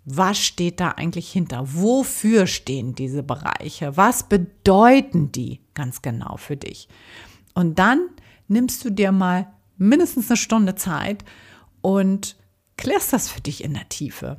was 0.03 0.39
steht 0.39 0.79
da 0.79 0.89
eigentlich 0.89 1.31
hinter? 1.31 1.63
Wofür 1.75 2.47
stehen 2.47 2.95
diese 2.95 3.23
Bereiche? 3.23 3.95
Was 3.97 4.23
bedeuten 4.23 5.31
die 5.31 5.61
ganz 5.73 6.01
genau 6.01 6.37
für 6.37 6.57
dich? 6.57 6.87
Und 7.53 7.77
dann 7.79 8.09
nimmst 8.47 8.83
du 8.83 8.89
dir 8.89 9.11
mal 9.11 9.47
mindestens 9.77 10.29
eine 10.29 10.37
Stunde 10.37 10.75
Zeit 10.75 11.23
und 11.81 12.35
klärst 12.81 13.13
das 13.13 13.29
für 13.29 13.41
dich 13.41 13.63
in 13.63 13.73
der 13.75 13.87
Tiefe. 13.89 14.37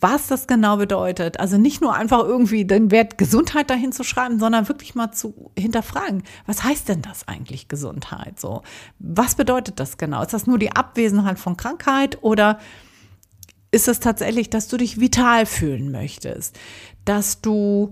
Was 0.00 0.26
das 0.26 0.46
genau 0.46 0.78
bedeutet. 0.78 1.38
Also 1.38 1.58
nicht 1.58 1.82
nur 1.82 1.94
einfach 1.94 2.20
irgendwie 2.20 2.64
den 2.64 2.90
Wert 2.90 3.18
Gesundheit 3.18 3.68
dahin 3.68 3.92
zu 3.92 4.02
schreiben, 4.02 4.38
sondern 4.38 4.66
wirklich 4.68 4.94
mal 4.94 5.12
zu 5.12 5.50
hinterfragen. 5.58 6.22
Was 6.46 6.64
heißt 6.64 6.88
denn 6.88 7.02
das 7.02 7.28
eigentlich 7.28 7.68
Gesundheit? 7.68 8.40
So, 8.40 8.62
was 8.98 9.34
bedeutet 9.34 9.78
das 9.78 9.98
genau? 9.98 10.22
Ist 10.22 10.32
das 10.32 10.46
nur 10.46 10.58
die 10.58 10.72
Abwesenheit 10.72 11.38
von 11.38 11.58
Krankheit 11.58 12.22
oder 12.22 12.58
ist 13.70 13.86
es 13.86 14.00
tatsächlich, 14.00 14.48
dass 14.48 14.68
du 14.68 14.78
dich 14.78 14.98
vital 14.98 15.44
fühlen 15.44 15.90
möchtest, 15.90 16.58
dass 17.04 17.42
du 17.42 17.90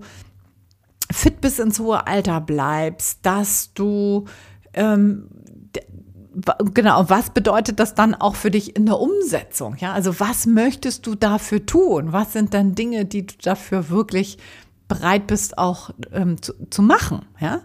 fit 1.11 1.41
bis 1.41 1.59
ins 1.59 1.79
hohe 1.79 2.07
Alter 2.07 2.41
bleibst, 2.41 3.19
dass 3.21 3.73
du 3.75 4.25
ähm, 4.73 5.27
genau, 6.73 7.09
was 7.09 7.31
bedeutet 7.31 7.79
das 7.79 7.95
dann 7.95 8.15
auch 8.15 8.35
für 8.35 8.51
dich 8.51 8.75
in 8.75 8.85
der 8.85 8.99
Umsetzung? 8.99 9.75
Ja, 9.77 9.93
also 9.93 10.19
was 10.19 10.45
möchtest 10.45 11.05
du 11.05 11.15
dafür 11.15 11.65
tun? 11.65 12.13
Was 12.13 12.33
sind 12.33 12.53
dann 12.53 12.75
Dinge, 12.75 13.05
die 13.05 13.25
du 13.25 13.35
dafür 13.41 13.89
wirklich 13.89 14.37
bereit 14.87 15.27
bist 15.27 15.57
auch 15.57 15.91
ähm, 16.11 16.41
zu, 16.41 16.53
zu 16.69 16.81
machen? 16.81 17.25
Ja, 17.39 17.61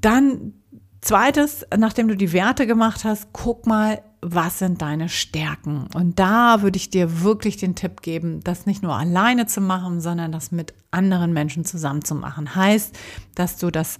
dann 0.00 0.54
zweites, 1.00 1.66
nachdem 1.76 2.08
du 2.08 2.16
die 2.16 2.32
Werte 2.32 2.66
gemacht 2.66 3.04
hast, 3.04 3.28
guck 3.32 3.66
mal, 3.66 4.02
was 4.20 4.60
sind 4.60 4.82
deine 4.82 5.08
Stärken? 5.08 5.88
Und 5.94 6.18
da 6.18 6.62
würde 6.62 6.76
ich 6.76 6.90
dir 6.90 7.22
wirklich 7.22 7.56
den 7.56 7.74
Tipp 7.74 8.02
geben, 8.02 8.40
das 8.44 8.66
nicht 8.66 8.82
nur 8.82 8.94
alleine 8.94 9.46
zu 9.46 9.60
machen, 9.60 10.00
sondern 10.00 10.30
das 10.30 10.52
mit 10.52 10.74
anderen 10.92 11.32
Menschen 11.32 11.64
zusammen 11.64 12.04
zu 12.04 12.14
machen. 12.14 12.54
Heißt, 12.54 12.96
dass 13.34 13.56
du 13.56 13.70
das 13.70 13.98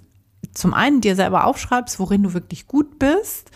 zum 0.53 0.75
einen 0.75 1.01
dir 1.01 1.17
selber 1.17 1.47
aufschreibst, 1.47 1.99
worin 1.99 2.23
du 2.23 2.35
wirklich 2.35 2.67
gut 2.67 2.99
bist, 2.99 3.51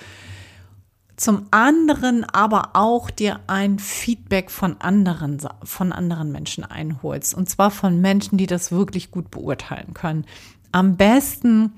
zum 1.17 1.47
anderen 1.51 2.25
aber 2.25 2.71
auch 2.75 3.11
dir 3.11 3.41
ein 3.47 3.79
Feedback 3.79 4.51
von 4.51 4.81
anderen, 4.81 5.39
von 5.65 5.93
anderen 5.93 6.31
Menschen 6.31 6.65
einholst. 6.65 7.35
Und 7.35 7.49
zwar 7.49 7.71
von 7.71 8.01
Menschen, 8.01 8.37
die 8.37 8.47
das 8.47 8.71
wirklich 8.71 9.11
gut 9.11 9.31
beurteilen 9.31 9.95
können. 9.95 10.27
Am 10.73 10.97
besten 10.97 11.73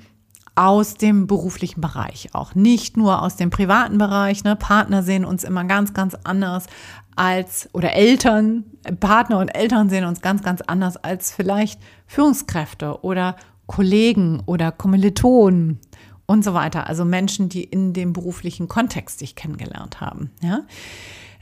aus 0.56 0.94
dem 0.94 1.28
beruflichen 1.28 1.80
Bereich 1.80 2.30
auch, 2.34 2.56
nicht 2.56 2.96
nur 2.96 3.22
aus 3.22 3.36
dem 3.36 3.48
privaten 3.48 3.96
Bereich. 3.96 4.42
Ne? 4.42 4.56
Partner 4.56 5.04
sehen 5.04 5.24
uns 5.24 5.44
immer 5.44 5.62
ganz, 5.62 5.94
ganz 5.94 6.16
anders 6.24 6.66
als, 7.14 7.68
oder 7.72 7.92
Eltern, 7.92 8.64
Partner 8.98 9.38
und 9.38 9.50
Eltern 9.50 9.88
sehen 9.88 10.04
uns 10.04 10.20
ganz, 10.20 10.42
ganz 10.42 10.60
anders 10.62 10.96
als 10.96 11.32
vielleicht 11.32 11.80
Führungskräfte 12.08 13.04
oder 13.04 13.36
Kollegen 13.68 14.42
oder 14.46 14.72
Kommilitonen 14.72 15.78
und 16.26 16.42
so 16.42 16.54
weiter. 16.54 16.88
Also 16.88 17.04
Menschen, 17.04 17.48
die 17.48 17.62
in 17.62 17.92
dem 17.92 18.12
beruflichen 18.12 18.66
Kontext 18.66 19.20
sich 19.20 19.36
kennengelernt 19.36 20.00
haben. 20.00 20.32
Ja? 20.42 20.64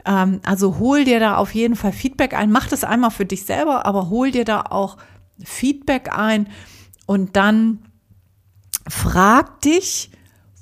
Ähm, 0.04 0.40
also 0.44 0.78
hol 0.78 1.04
dir 1.04 1.20
da 1.20 1.36
auf 1.38 1.54
jeden 1.54 1.76
Fall 1.76 1.92
Feedback 1.92 2.34
ein. 2.34 2.52
Mach 2.52 2.68
das 2.68 2.84
einmal 2.84 3.10
für 3.10 3.24
dich 3.24 3.44
selber, 3.44 3.86
aber 3.86 4.10
hol 4.10 4.30
dir 4.30 4.44
da 4.44 4.62
auch 4.62 4.98
Feedback 5.42 6.10
ein 6.14 6.48
und 7.06 7.36
dann 7.36 7.78
frag 8.86 9.62
dich, 9.62 10.10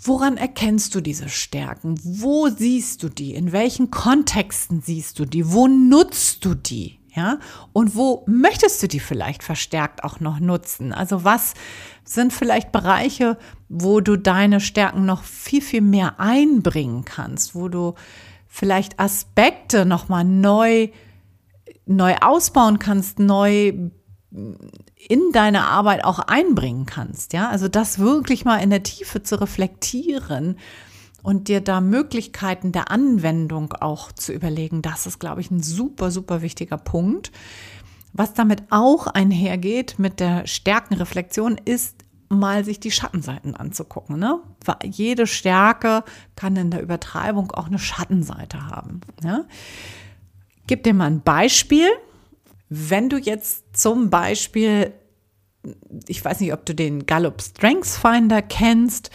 Woran 0.06 0.36
erkennst 0.36 0.94
du 0.94 1.00
diese 1.00 1.30
Stärken? 1.30 1.98
Wo 2.04 2.50
siehst 2.50 3.02
du 3.02 3.08
die? 3.08 3.34
In 3.34 3.52
welchen 3.52 3.90
Kontexten 3.90 4.82
siehst 4.82 5.18
du 5.18 5.24
die? 5.24 5.50
Wo 5.50 5.66
nutzt 5.66 6.44
du 6.44 6.54
die? 6.54 6.98
Ja, 7.16 7.38
und 7.72 7.94
wo 7.94 8.24
möchtest 8.26 8.82
du 8.82 8.88
die 8.88 8.98
vielleicht 8.98 9.44
verstärkt 9.44 10.02
auch 10.02 10.18
noch 10.18 10.40
nutzen? 10.40 10.92
Also 10.92 11.22
was 11.22 11.54
sind 12.02 12.32
vielleicht 12.32 12.72
Bereiche, 12.72 13.38
wo 13.68 14.00
du 14.00 14.16
deine 14.16 14.60
Stärken 14.60 15.06
noch 15.06 15.22
viel, 15.22 15.62
viel 15.62 15.80
mehr 15.80 16.18
einbringen 16.18 17.04
kannst, 17.04 17.54
wo 17.54 17.68
du 17.68 17.94
vielleicht 18.48 18.98
Aspekte 18.98 19.86
nochmal 19.86 20.24
neu, 20.24 20.88
neu 21.86 22.16
ausbauen 22.20 22.80
kannst, 22.80 23.20
neu 23.20 23.72
in 24.32 25.32
deine 25.32 25.66
Arbeit 25.66 26.04
auch 26.04 26.18
einbringen 26.18 26.86
kannst. 26.86 27.32
Ja, 27.32 27.48
also 27.48 27.68
das 27.68 28.00
wirklich 28.00 28.44
mal 28.44 28.56
in 28.56 28.70
der 28.70 28.82
Tiefe 28.82 29.22
zu 29.22 29.40
reflektieren 29.40 30.58
und 31.24 31.48
dir 31.48 31.62
da 31.62 31.80
Möglichkeiten 31.80 32.70
der 32.70 32.90
Anwendung 32.90 33.72
auch 33.72 34.12
zu 34.12 34.32
überlegen, 34.32 34.82
das 34.82 35.06
ist, 35.06 35.18
glaube 35.18 35.40
ich, 35.40 35.50
ein 35.50 35.62
super, 35.62 36.10
super 36.10 36.42
wichtiger 36.42 36.76
Punkt. 36.76 37.32
Was 38.12 38.34
damit 38.34 38.62
auch 38.68 39.06
einhergeht 39.06 39.98
mit 39.98 40.20
der 40.20 40.46
Stärkenreflexion 40.46 41.58
ist, 41.64 41.96
mal 42.28 42.62
sich 42.62 42.78
die 42.78 42.90
Schattenseiten 42.90 43.56
anzugucken. 43.56 44.18
Ne? 44.18 44.38
Jede 44.84 45.26
Stärke 45.26 46.04
kann 46.36 46.56
in 46.56 46.70
der 46.70 46.82
Übertreibung 46.82 47.52
auch 47.52 47.68
eine 47.68 47.78
Schattenseite 47.78 48.66
haben. 48.66 49.00
Ja? 49.22 49.46
Gib 50.66 50.84
dir 50.84 50.92
mal 50.92 51.06
ein 51.06 51.22
Beispiel. 51.22 51.88
Wenn 52.68 53.08
du 53.08 53.16
jetzt 53.16 53.64
zum 53.74 54.10
Beispiel, 54.10 54.92
ich 56.06 56.22
weiß 56.22 56.40
nicht, 56.40 56.52
ob 56.52 56.66
du 56.66 56.74
den 56.74 57.06
Gallup 57.06 57.40
Strengths 57.40 57.96
Finder 57.96 58.42
kennst, 58.42 59.10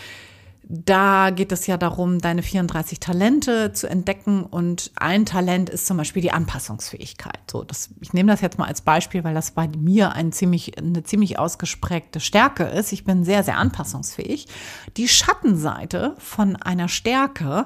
da 0.72 1.32
geht 1.32 1.52
es 1.52 1.66
ja 1.66 1.78
darum, 1.78 2.20
deine 2.20 2.44
34 2.44 3.00
Talente 3.00 3.74
zu 3.74 3.90
entdecken 3.90 4.44
und 4.44 4.92
ein 4.96 5.26
Talent 5.26 5.68
ist 5.68 5.88
zum 5.88 5.98
Beispiel 5.98 6.22
die 6.22 6.32
Anpassungsfähigkeit. 6.32 7.40
So, 7.50 7.64
das, 7.64 7.90
ich 8.02 8.14
nehme 8.14 8.32
das 8.32 8.42
jetzt 8.42 8.60
mal 8.60 8.68
als 8.68 8.82
Beispiel, 8.82 9.24
weil 9.24 9.34
das 9.34 9.50
bei 9.50 9.68
mir 9.68 10.12
ein 10.14 10.32
ziemlich, 10.32 10.78
eine 10.78 11.02
ziemlich 11.02 11.40
ausgesprägte 11.40 12.20
Stärke 12.20 12.66
ist. 12.66 12.92
Ich 12.92 13.04
bin 13.04 13.24
sehr, 13.24 13.44
sehr 13.44 13.58
anpassungsfähig. 13.58 14.46
Die 14.96 15.08
Schattenseite 15.08 16.14
von 16.20 16.56
einer 16.56 16.88
Stärke 16.88 17.66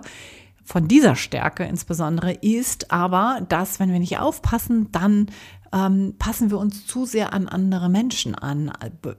von 0.63 0.87
dieser 0.87 1.17
Stärke 1.17 1.65
insbesondere 1.65 2.31
ist 2.31 2.89
aber, 2.89 3.41
dass 3.49 3.81
wenn 3.81 3.91
wir 3.91 3.99
nicht 3.99 4.19
aufpassen, 4.19 4.89
dann 4.93 5.27
ähm, 5.73 6.13
passen 6.19 6.51
wir 6.51 6.59
uns 6.59 6.85
zu 6.85 7.05
sehr 7.05 7.33
an 7.33 7.49
andere 7.49 7.89
Menschen 7.89 8.35
an, 8.35 8.71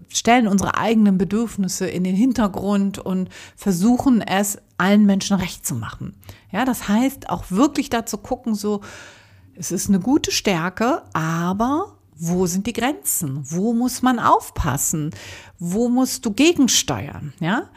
stellen 0.09 0.47
unsere 0.47 0.79
eigenen 0.79 1.19
Bedürfnisse 1.19 1.87
in 1.87 2.05
den 2.05 2.15
Hintergrund 2.15 2.99
und 2.99 3.29
versuchen 3.57 4.23
es 4.23 4.59
allen 4.79 5.05
Menschen 5.05 5.37
recht 5.37 5.67
zu 5.67 5.75
machen. 5.75 6.15
Ja, 6.53 6.65
das 6.65 6.89
heißt 6.89 7.29
auch 7.29 7.51
wirklich 7.51 7.91
dazu 7.91 8.19
gucken, 8.19 8.55
so, 8.55 8.83
es 9.57 9.73
ist 9.73 9.89
eine 9.89 10.01
gute 10.01 10.31
Stärke, 10.31 11.03
aber 11.13 11.99
wo 12.17 12.47
sind 12.47 12.69
die 12.69 12.73
Grenzen? 12.73 13.41
Wo 13.43 13.73
muss 13.73 14.03
man 14.03 14.21
aufpassen? 14.21 15.11
Wo 15.59 15.89
musst 15.89 16.25
du 16.25 16.33
gegensteuern? 16.33 17.33
Ja? 17.41 17.69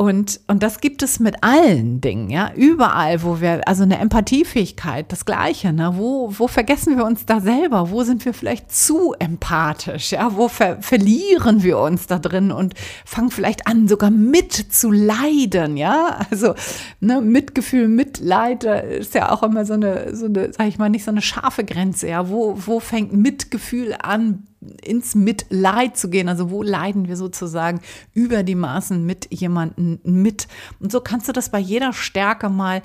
Und, 0.00 0.38
und 0.46 0.62
das 0.62 0.80
gibt 0.80 1.02
es 1.02 1.18
mit 1.18 1.42
allen 1.42 2.00
Dingen, 2.00 2.30
ja, 2.30 2.52
überall, 2.54 3.24
wo 3.24 3.40
wir, 3.40 3.66
also 3.66 3.82
eine 3.82 3.98
Empathiefähigkeit, 3.98 5.10
das 5.10 5.24
Gleiche, 5.24 5.72
ne, 5.72 5.94
wo, 5.96 6.32
wo 6.38 6.46
vergessen 6.46 6.96
wir 6.96 7.04
uns 7.04 7.26
da 7.26 7.40
selber, 7.40 7.90
wo 7.90 8.04
sind 8.04 8.24
wir 8.24 8.32
vielleicht 8.32 8.70
zu 8.70 9.12
empathisch, 9.18 10.12
ja, 10.12 10.36
wo 10.36 10.46
ver 10.46 10.80
verlieren 10.82 11.64
wir 11.64 11.78
uns 11.78 12.06
da 12.06 12.20
drin 12.20 12.52
und 12.52 12.74
fangen 13.04 13.32
vielleicht 13.32 13.66
an, 13.66 13.88
sogar 13.88 14.12
mit 14.12 14.52
zu 14.52 14.92
leiden, 14.92 15.76
ja, 15.76 16.20
also, 16.30 16.54
ne, 17.00 17.20
Mitgefühl, 17.20 17.88
Mitleid, 17.88 18.62
ist 18.62 19.14
ja 19.14 19.32
auch 19.32 19.42
immer 19.42 19.64
so 19.64 19.72
eine, 19.72 20.14
so 20.14 20.26
eine, 20.26 20.52
sag 20.52 20.68
ich 20.68 20.78
mal, 20.78 20.90
nicht 20.90 21.06
so 21.06 21.10
eine 21.10 21.22
scharfe 21.22 21.64
Grenze, 21.64 22.06
ja, 22.06 22.28
wo, 22.28 22.56
wo 22.56 22.78
fängt 22.78 23.14
Mitgefühl 23.14 23.96
an, 24.00 24.46
ins 24.82 25.14
Mitleid 25.14 25.96
zu 25.96 26.10
gehen. 26.10 26.28
Also 26.28 26.50
wo 26.50 26.62
leiden 26.62 27.08
wir 27.08 27.16
sozusagen 27.16 27.80
über 28.12 28.42
die 28.42 28.54
Maßen 28.54 29.04
mit 29.04 29.28
jemandem 29.32 30.00
mit? 30.02 30.48
Und 30.80 30.92
so 30.92 31.00
kannst 31.00 31.28
du 31.28 31.32
das 31.32 31.50
bei 31.50 31.58
jeder 31.58 31.92
Stärke 31.92 32.48
mal 32.48 32.82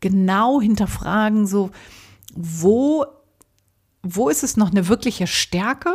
genau 0.00 0.60
hinterfragen, 0.60 1.46
so 1.46 1.70
wo, 2.34 3.06
wo 4.02 4.28
ist 4.28 4.44
es 4.44 4.56
noch 4.56 4.70
eine 4.70 4.88
wirkliche 4.88 5.26
Stärke? 5.26 5.94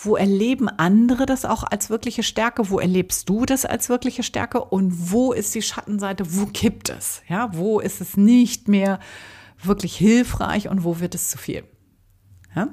Wo 0.00 0.16
erleben 0.16 0.68
andere 0.68 1.26
das 1.26 1.44
auch 1.44 1.64
als 1.64 1.90
wirkliche 1.90 2.22
Stärke? 2.22 2.70
Wo 2.70 2.78
erlebst 2.78 3.28
du 3.28 3.44
das 3.44 3.64
als 3.64 3.88
wirkliche 3.88 4.22
Stärke? 4.22 4.64
Und 4.64 5.10
wo 5.10 5.32
ist 5.32 5.54
die 5.54 5.62
Schattenseite? 5.62 6.36
Wo 6.36 6.46
kippt 6.46 6.88
es? 6.88 7.22
Ja, 7.28 7.50
wo 7.52 7.80
ist 7.80 8.00
es 8.00 8.16
nicht 8.16 8.68
mehr 8.68 9.00
wirklich 9.62 9.96
hilfreich 9.96 10.68
und 10.68 10.84
wo 10.84 11.00
wird 11.00 11.14
es 11.14 11.28
zu 11.28 11.38
viel. 11.38 11.64
Ja? 12.54 12.68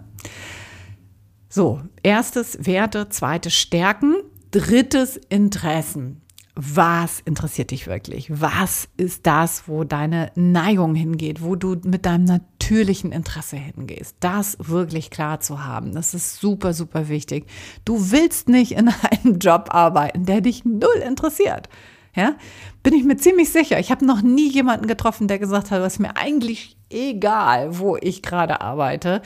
So, 1.55 1.79
erstes 2.03 2.65
Werte, 2.65 3.07
zweites 3.07 3.53
Stärken, 3.53 4.15
drittes 4.51 5.15
Interessen. 5.15 6.21
Was 6.53 7.21
interessiert 7.21 7.71
dich 7.71 7.87
wirklich? 7.87 8.27
Was 8.29 8.89
ist 8.97 9.25
das, 9.25 9.65
wo 9.65 9.85
deine 9.85 10.33
Neigung 10.35 10.95
hingeht, 10.95 11.41
wo 11.41 11.55
du 11.55 11.77
mit 11.85 12.05
deinem 12.05 12.25
natürlichen 12.25 13.13
Interesse 13.13 13.55
hingehst? 13.55 14.17
Das 14.19 14.57
wirklich 14.59 15.11
klar 15.11 15.39
zu 15.39 15.63
haben, 15.63 15.93
das 15.93 16.13
ist 16.13 16.41
super, 16.41 16.73
super 16.73 17.07
wichtig. 17.07 17.45
Du 17.85 18.11
willst 18.11 18.49
nicht 18.49 18.73
in 18.73 18.89
einem 19.23 19.39
Job 19.39 19.69
arbeiten, 19.69 20.25
der 20.25 20.41
dich 20.41 20.65
null 20.65 21.01
interessiert. 21.07 21.69
Ja, 22.17 22.35
bin 22.83 22.93
ich 22.93 23.05
mir 23.05 23.15
ziemlich 23.15 23.49
sicher. 23.49 23.79
Ich 23.79 23.91
habe 23.91 24.05
noch 24.05 24.21
nie 24.21 24.51
jemanden 24.51 24.87
getroffen, 24.87 25.29
der 25.29 25.39
gesagt 25.39 25.71
hat, 25.71 25.87
ist 25.87 25.99
mir 25.99 26.17
eigentlich 26.17 26.75
egal, 26.89 27.79
wo 27.79 27.95
ich 27.95 28.21
gerade 28.21 28.59
arbeite. 28.59 29.21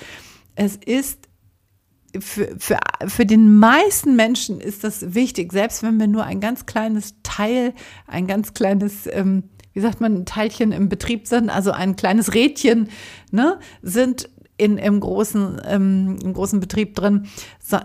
Es 0.53 0.75
ist 0.75 1.28
für, 2.19 2.55
für, 2.57 2.79
für 3.07 3.25
den 3.25 3.57
meisten 3.57 4.15
Menschen 4.15 4.59
ist 4.59 4.83
das 4.83 5.13
wichtig, 5.13 5.51
selbst 5.51 5.83
wenn 5.83 5.99
wir 5.99 6.07
nur 6.07 6.23
ein 6.23 6.39
ganz 6.39 6.65
kleines 6.65 7.15
Teil, 7.23 7.73
ein 8.07 8.27
ganz 8.27 8.53
kleines, 8.53 9.07
ähm, 9.07 9.43
wie 9.73 9.81
sagt 9.81 10.01
man, 10.01 10.25
Teilchen 10.25 10.71
im 10.71 10.89
Betrieb 10.89 11.27
sind, 11.27 11.49
also 11.49 11.71
ein 11.71 11.95
kleines 11.95 12.33
Rädchen, 12.33 12.89
ne, 13.31 13.59
sind 13.81 14.29
in, 14.57 14.77
im, 14.77 14.99
großen, 14.99 15.61
ähm, 15.65 16.19
im 16.23 16.33
großen 16.33 16.59
Betrieb 16.59 16.95
drin. 16.95 17.27
So, 17.59 17.77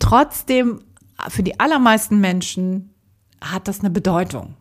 trotzdem, 0.00 0.80
für 1.28 1.42
die 1.42 1.60
allermeisten 1.60 2.20
Menschen 2.20 2.90
hat 3.40 3.68
das 3.68 3.80
eine 3.80 3.90
Bedeutung 3.90 4.54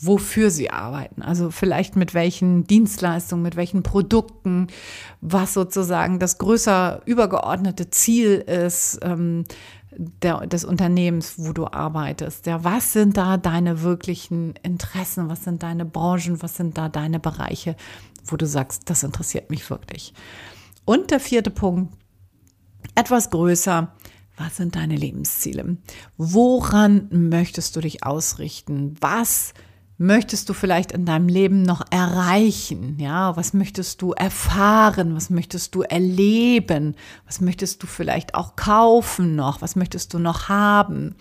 wofür 0.00 0.50
sie 0.50 0.70
arbeiten. 0.70 1.22
Also 1.22 1.50
vielleicht 1.50 1.94
mit 1.94 2.14
welchen 2.14 2.66
Dienstleistungen, 2.66 3.42
mit 3.42 3.56
welchen 3.56 3.82
Produkten, 3.82 4.68
was 5.20 5.52
sozusagen 5.52 6.18
das 6.18 6.38
größer 6.38 7.02
übergeordnete 7.04 7.90
Ziel 7.90 8.36
ist 8.36 8.98
ähm, 9.02 9.44
der, 9.92 10.46
des 10.46 10.64
Unternehmens, 10.64 11.34
wo 11.36 11.52
du 11.52 11.66
arbeitest. 11.66 12.46
Ja, 12.46 12.64
was 12.64 12.92
sind 12.92 13.16
da 13.16 13.36
deine 13.36 13.82
wirklichen 13.82 14.54
Interessen? 14.62 15.28
Was 15.28 15.44
sind 15.44 15.62
deine 15.62 15.84
Branchen? 15.84 16.42
Was 16.42 16.56
sind 16.56 16.78
da 16.78 16.88
deine 16.88 17.20
Bereiche, 17.20 17.76
wo 18.24 18.36
du 18.36 18.46
sagst, 18.46 18.88
das 18.88 19.02
interessiert 19.02 19.50
mich 19.50 19.68
wirklich? 19.68 20.14
Und 20.84 21.10
der 21.10 21.20
vierte 21.20 21.50
Punkt, 21.50 21.94
etwas 22.94 23.30
größer, 23.30 23.92
was 24.36 24.56
sind 24.56 24.76
deine 24.76 24.96
Lebensziele? 24.96 25.76
Woran 26.16 27.08
möchtest 27.10 27.76
du 27.76 27.80
dich 27.80 28.04
ausrichten? 28.04 28.94
Was 29.00 29.52
möchtest 30.00 30.48
du 30.48 30.54
vielleicht 30.54 30.92
in 30.92 31.04
deinem 31.04 31.28
Leben 31.28 31.62
noch 31.62 31.84
erreichen? 31.90 32.96
Ja, 32.98 33.36
was 33.36 33.52
möchtest 33.52 34.00
du 34.00 34.12
erfahren? 34.12 35.14
Was 35.14 35.28
möchtest 35.28 35.74
du 35.74 35.82
erleben? 35.82 36.96
Was 37.26 37.42
möchtest 37.42 37.82
du 37.82 37.86
vielleicht 37.86 38.34
auch 38.34 38.56
kaufen 38.56 39.36
noch? 39.36 39.60
Was 39.60 39.76
möchtest 39.76 40.14
du 40.14 40.18
noch 40.18 40.48
haben? 40.48 41.16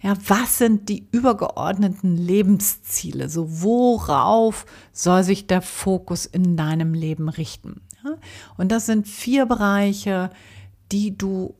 Ja, 0.00 0.14
was 0.28 0.56
sind 0.56 0.88
die 0.88 1.06
übergeordneten 1.12 2.16
Lebensziele? 2.16 3.28
So, 3.28 3.62
worauf 3.62 4.64
soll 4.92 5.22
sich 5.22 5.46
der 5.46 5.60
Fokus 5.60 6.24
in 6.24 6.56
deinem 6.56 6.94
Leben 6.94 7.28
richten? 7.28 7.82
Ja? 8.02 8.12
Und 8.56 8.72
das 8.72 8.86
sind 8.86 9.06
vier 9.06 9.44
Bereiche, 9.44 10.30
die 10.90 11.18
du 11.18 11.54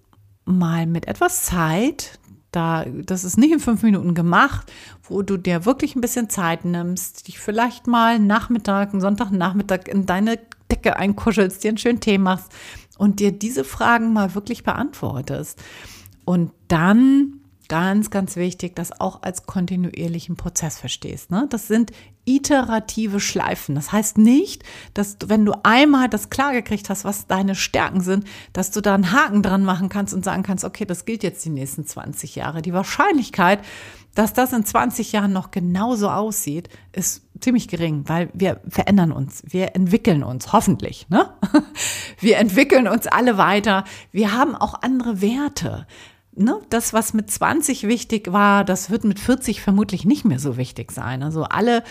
mal 0.47 0.87
mit 0.87 1.07
etwas 1.07 1.43
Zeit, 1.43 2.19
da, 2.57 2.87
das 2.87 3.25
ist 3.25 3.37
nicht 3.37 3.53
in 3.53 3.61
fünf 3.61 3.83
Minuten 3.83 4.15
gemacht, 4.15 4.73
wo 5.03 5.23
du 5.23 5.37
dir 5.37 5.67
wirklich 5.67 5.95
ein 5.95 6.01
bisschen 6.01 6.31
Zeit 6.31 6.65
nimmst, 6.65 7.29
dich 7.29 7.39
vielleicht 7.39 7.87
mal 7.87 8.19
Nachmittag, 8.19 8.91
Sonntagnachmittag 8.95 9.89
in 9.89 10.07
deine 10.07 10.39
Decke 10.71 10.97
einkuschelst, 10.97 11.63
dir 11.63 11.69
einen 11.69 11.79
schönen 11.79 12.01
Tee 12.01 12.19
machst 12.19 12.51
und 12.97 13.21
dir 13.21 13.31
diese 13.31 13.63
Fragen 13.63 14.13
mal 14.15 14.35
wirklich 14.35 14.65
beantwortest. 14.65 15.63
Und 16.25 16.51
dann 16.69 17.41
ganz, 17.69 18.11
ganz 18.11 18.37
wichtig, 18.37 18.75
das 18.75 19.01
auch 19.01 19.23
als 19.23 19.45
kontinuierlichen 19.45 20.37
Prozess 20.37 20.79
verstehst. 20.79 21.31
Ne? 21.31 21.47
Das 21.51 21.69
sind 21.69 21.93
iterative 22.27 23.21
Schleifen. 23.21 23.75
Das 23.75 23.93
heißt 23.93 24.19
nicht, 24.19 24.63
dass 24.93 25.19
du, 25.19 25.29
wenn 25.29 25.47
du 25.47 25.53
einmal 25.63 26.09
das 26.09 26.29
klar 26.29 26.53
gekriegt 26.53 26.91
hast, 26.91 27.05
was 27.05 27.27
deine 27.27 27.55
Stärken 27.55 28.01
sind, 28.01 28.25
dass 28.53 28.71
du 28.71 28.83
da 28.83 28.95
einen 28.95 29.13
Haken 29.13 29.43
dran 29.43 29.65
machen 29.65 29.89
kannst 29.89 30.13
und 30.13 30.25
sagen 30.25 30.43
kannst, 30.43 30.65
okay, 30.65 30.85
das 30.85 31.05
gilt 31.07 31.23
jetzt 31.23 31.45
die 31.45 31.51
nächsten 31.51 31.87
20 31.87 32.35
Jahre. 32.37 32.63
Die 32.63 32.75
Wahrscheinlichkeit, 32.75 33.61
dass 34.15 34.33
das 34.33 34.53
in 34.53 34.65
20 34.65 35.13
Jahren 35.13 35.33
noch 35.33 35.51
genauso 35.51 36.11
aussieht, 36.11 36.69
ist 36.93 37.23
ziemlich 37.41 37.69
gering, 37.69 38.05
weil 38.07 38.29
wir 38.33 38.61
verändern 38.69 39.13
uns, 39.13 39.43
wir 39.47 39.77
entwickeln 39.77 40.23
uns, 40.25 40.53
hoffentlich. 40.53 41.09
Ne? 41.09 41.31
Wir 42.19 42.39
entwickeln 42.39 42.89
uns 42.89 43.07
alle 43.07 43.37
weiter. 43.37 43.85
Wir 44.11 44.33
haben 44.33 44.55
auch 44.55 44.81
andere 44.81 45.21
Werte 45.21 45.87
ne, 46.37 46.61
das, 46.71 46.93
was 46.93 47.15
mit 47.15 47.31
20 47.31 47.87
wichtig 47.87 48.33
war, 48.33 48.65
das 48.65 48.91
wird 48.91 49.05
mit 49.05 49.19
40 49.19 49.61
vermutlich 49.61 50.05
nicht 50.05 50.25
mehr 50.25 50.39
so 50.39 50.57
wichtig 50.57 50.93
sein. 50.93 51.23
Also 51.23 51.45
alle 51.45 51.83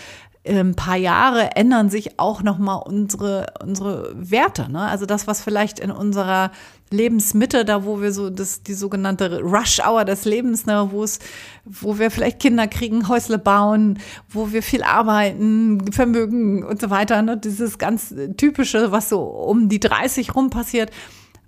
ein 0.48 0.56
ähm, 0.56 0.74
paar 0.74 0.96
Jahre 0.96 1.56
ändern 1.56 1.90
sich 1.90 2.18
auch 2.18 2.42
nochmal 2.42 2.82
unsere, 2.84 3.46
unsere 3.62 4.12
Werte. 4.14 4.70
Ne? 4.70 4.80
Also 4.80 5.06
das, 5.06 5.26
was 5.26 5.42
vielleicht 5.42 5.80
in 5.80 5.90
unserer 5.90 6.50
Lebensmitte, 6.90 7.64
da 7.64 7.84
wo 7.84 8.00
wir 8.00 8.12
so 8.12 8.30
das, 8.30 8.62
die 8.62 8.74
sogenannte 8.74 9.40
Rush 9.40 9.80
Hour 9.80 10.04
des 10.04 10.24
Lebens, 10.24 10.66
ne, 10.66 10.88
wo 10.92 11.02
es, 11.02 11.18
wo 11.64 11.98
wir 11.98 12.12
vielleicht 12.12 12.38
Kinder 12.38 12.68
kriegen, 12.68 13.08
Häusle 13.08 13.38
bauen, 13.38 13.98
wo 14.28 14.52
wir 14.52 14.62
viel 14.62 14.84
arbeiten, 14.84 15.90
Vermögen 15.90 16.64
und 16.64 16.80
so 16.80 16.90
weiter, 16.90 17.22
ne? 17.22 17.36
dieses 17.36 17.78
ganz 17.78 18.14
typische, 18.36 18.92
was 18.92 19.08
so 19.08 19.22
um 19.22 19.68
die 19.68 19.80
30 19.80 20.34
rum 20.34 20.50
passiert 20.50 20.92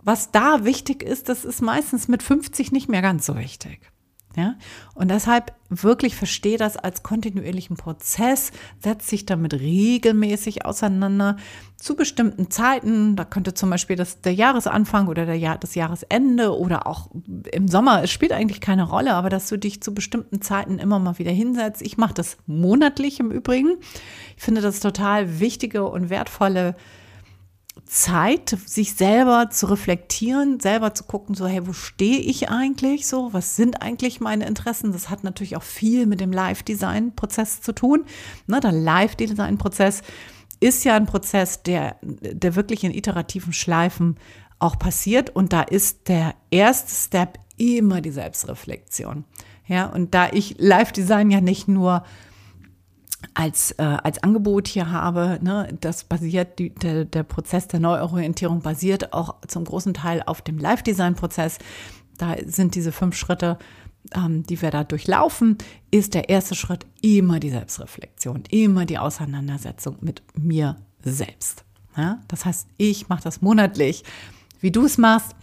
was 0.05 0.31
da 0.31 0.65
wichtig 0.65 1.03
ist, 1.03 1.29
das 1.29 1.45
ist 1.45 1.61
meistens 1.61 2.09
mit 2.09 2.23
50 2.23 2.73
nicht 2.73 2.89
mehr 2.89 3.03
ganz 3.03 3.27
so 3.27 3.37
wichtig. 3.37 3.81
Ja? 4.39 4.55
Und 4.95 5.11
deshalb 5.11 5.53
wirklich 5.69 6.15
verstehe 6.15 6.59
das 6.59 6.77
als 6.77 7.03
kontinuierlichen 7.03 7.77
Prozess, 7.77 8.53
setze 8.79 9.09
sich 9.09 9.27
damit 9.27 9.53
regelmäßig 9.53 10.65
auseinander 10.65 11.37
zu 11.77 11.97
bestimmten 11.97 12.49
Zeiten. 12.49 13.17
Da 13.17 13.25
könnte 13.25 13.53
zum 13.53 13.69
Beispiel 13.69 13.97
das, 13.97 14.21
der 14.21 14.33
Jahresanfang 14.33 15.09
oder 15.09 15.27
der 15.27 15.35
Jahr, 15.35 15.59
das 15.59 15.75
Jahresende 15.75 16.57
oder 16.57 16.87
auch 16.87 17.11
im 17.51 17.67
Sommer, 17.67 18.05
es 18.05 18.13
spielt 18.13 18.31
eigentlich 18.31 18.61
keine 18.61 18.85
Rolle, 18.85 19.15
aber 19.15 19.29
dass 19.29 19.49
du 19.49 19.59
dich 19.59 19.83
zu 19.83 19.93
bestimmten 19.93 20.41
Zeiten 20.41 20.79
immer 20.79 21.01
mal 21.01 21.19
wieder 21.19 21.33
hinsetzt. 21.33 21.83
Ich 21.83 21.99
mache 21.99 22.15
das 22.15 22.37
monatlich 22.47 23.19
im 23.19 23.33
Übrigen. 23.33 23.79
Ich 24.37 24.45
finde 24.45 24.61
das 24.61 24.79
total 24.79 25.41
wichtige 25.41 25.85
und 25.89 26.11
wertvolle 26.11 26.77
Zeit, 27.89 28.57
sich 28.67 28.95
selber 28.95 29.49
zu 29.51 29.67
reflektieren, 29.67 30.61
selber 30.61 30.95
zu 30.95 31.05
gucken, 31.05 31.35
so, 31.35 31.47
hey, 31.47 31.67
wo 31.67 31.73
stehe 31.73 32.19
ich 32.19 32.51
eigentlich 32.51 33.07
so? 33.07 33.33
Was 33.33 33.57
sind 33.57 33.83
eigentlich 33.83 34.21
meine 34.21 34.47
Interessen? 34.47 34.93
Das 34.93 35.11
hat 35.11 35.25
natürlich 35.25 35.57
auch 35.57 35.63
viel 35.63 36.07
mit 36.07 36.21
dem 36.21 36.33
Live-Design-Prozess 36.33 37.63
zu 37.63 37.73
tun. 37.73 38.05
Ne, 38.47 38.61
der 38.61 38.73
Live-Design-Prozess 38.73 40.03
ist 40.61 40.85
ja 40.85 40.97
ein 40.97 41.07
Prozess, 41.07 41.63
der, 41.63 41.97
der 42.03 42.57
wirklich 42.57 42.85
in 42.85 42.93
iterativen 42.93 43.53
Schleifen 43.53 44.17
auch 44.59 44.79
passiert. 44.79 45.31
Und 45.31 45.53
da 45.53 45.63
ist 45.63 46.09
der 46.09 46.35
erste 46.51 46.93
Step 46.93 47.39
immer 47.57 48.01
die 48.01 48.11
Selbstreflexion. 48.11 49.25
Ja, 49.67 49.87
und 49.87 50.15
da 50.15 50.31
ich 50.33 50.57
Live-Design 50.59 51.31
ja 51.31 51.41
nicht 51.41 51.69
nur 51.69 52.03
als, 53.35 53.73
äh, 53.73 53.83
als 53.83 54.23
Angebot 54.23 54.69
hier 54.69 54.91
habe. 54.91 55.39
Ne, 55.43 55.77
das 55.81 56.05
basiert, 56.05 56.59
die, 56.59 56.71
der, 56.71 57.05
der 57.05 57.23
Prozess 57.23 57.69
der 57.69 57.81
Neuorientierung 57.81 58.61
basiert 58.61 59.13
auch 59.13 59.37
zum 59.47 59.65
großen 59.65 59.95
Teil 59.95 60.23
auf 60.27 60.43
dem 60.43 60.59
Live-Design-Prozess. 60.59 61.59
Da 62.17 62.37
sind 62.47 62.75
diese 62.75 62.93
fünf 62.93 63.17
Schritte, 63.17 63.59
ähm, 64.15 64.45
die 64.45 64.61
wir 64.61 64.71
da 64.71 64.85
durchlaufen, 64.85 65.59
ist 65.91 66.15
der 66.15 66.29
erste 66.29 66.55
Schritt 66.55 66.87
immer 67.03 67.41
die 67.41 67.51
Selbstreflexion, 67.51 68.45
immer 68.51 68.85
die 68.87 68.99
Auseinandersetzung 68.99 69.97
mit 70.01 70.23
mir 70.35 70.77
selbst. 71.03 71.65
Ja, 71.97 72.21
das 72.29 72.45
heißt, 72.45 72.69
ich 72.77 73.09
mache 73.09 73.25
das 73.25 73.43
monatlich. 73.43 74.05
Wie 74.61 74.71
du 74.71 74.85
es 74.85 74.99
machst, 74.99 75.35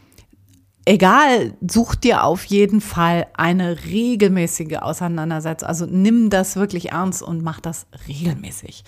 egal, 0.85 1.53
such 1.67 1.95
dir 1.95 2.23
auf 2.23 2.45
jeden 2.45 2.79
Fall 2.79 3.27
eine 3.33 3.85
regelmäßige 3.85 4.77
Auseinandersetzung. 4.77 5.67
Also 5.67 5.85
nimm 5.85 6.29
das 6.29 6.55
wirklich 6.55 6.91
ernst 6.91 7.21
und 7.21 7.43
mach 7.43 7.59
das 7.59 7.87
regelmäßig. 8.07 8.83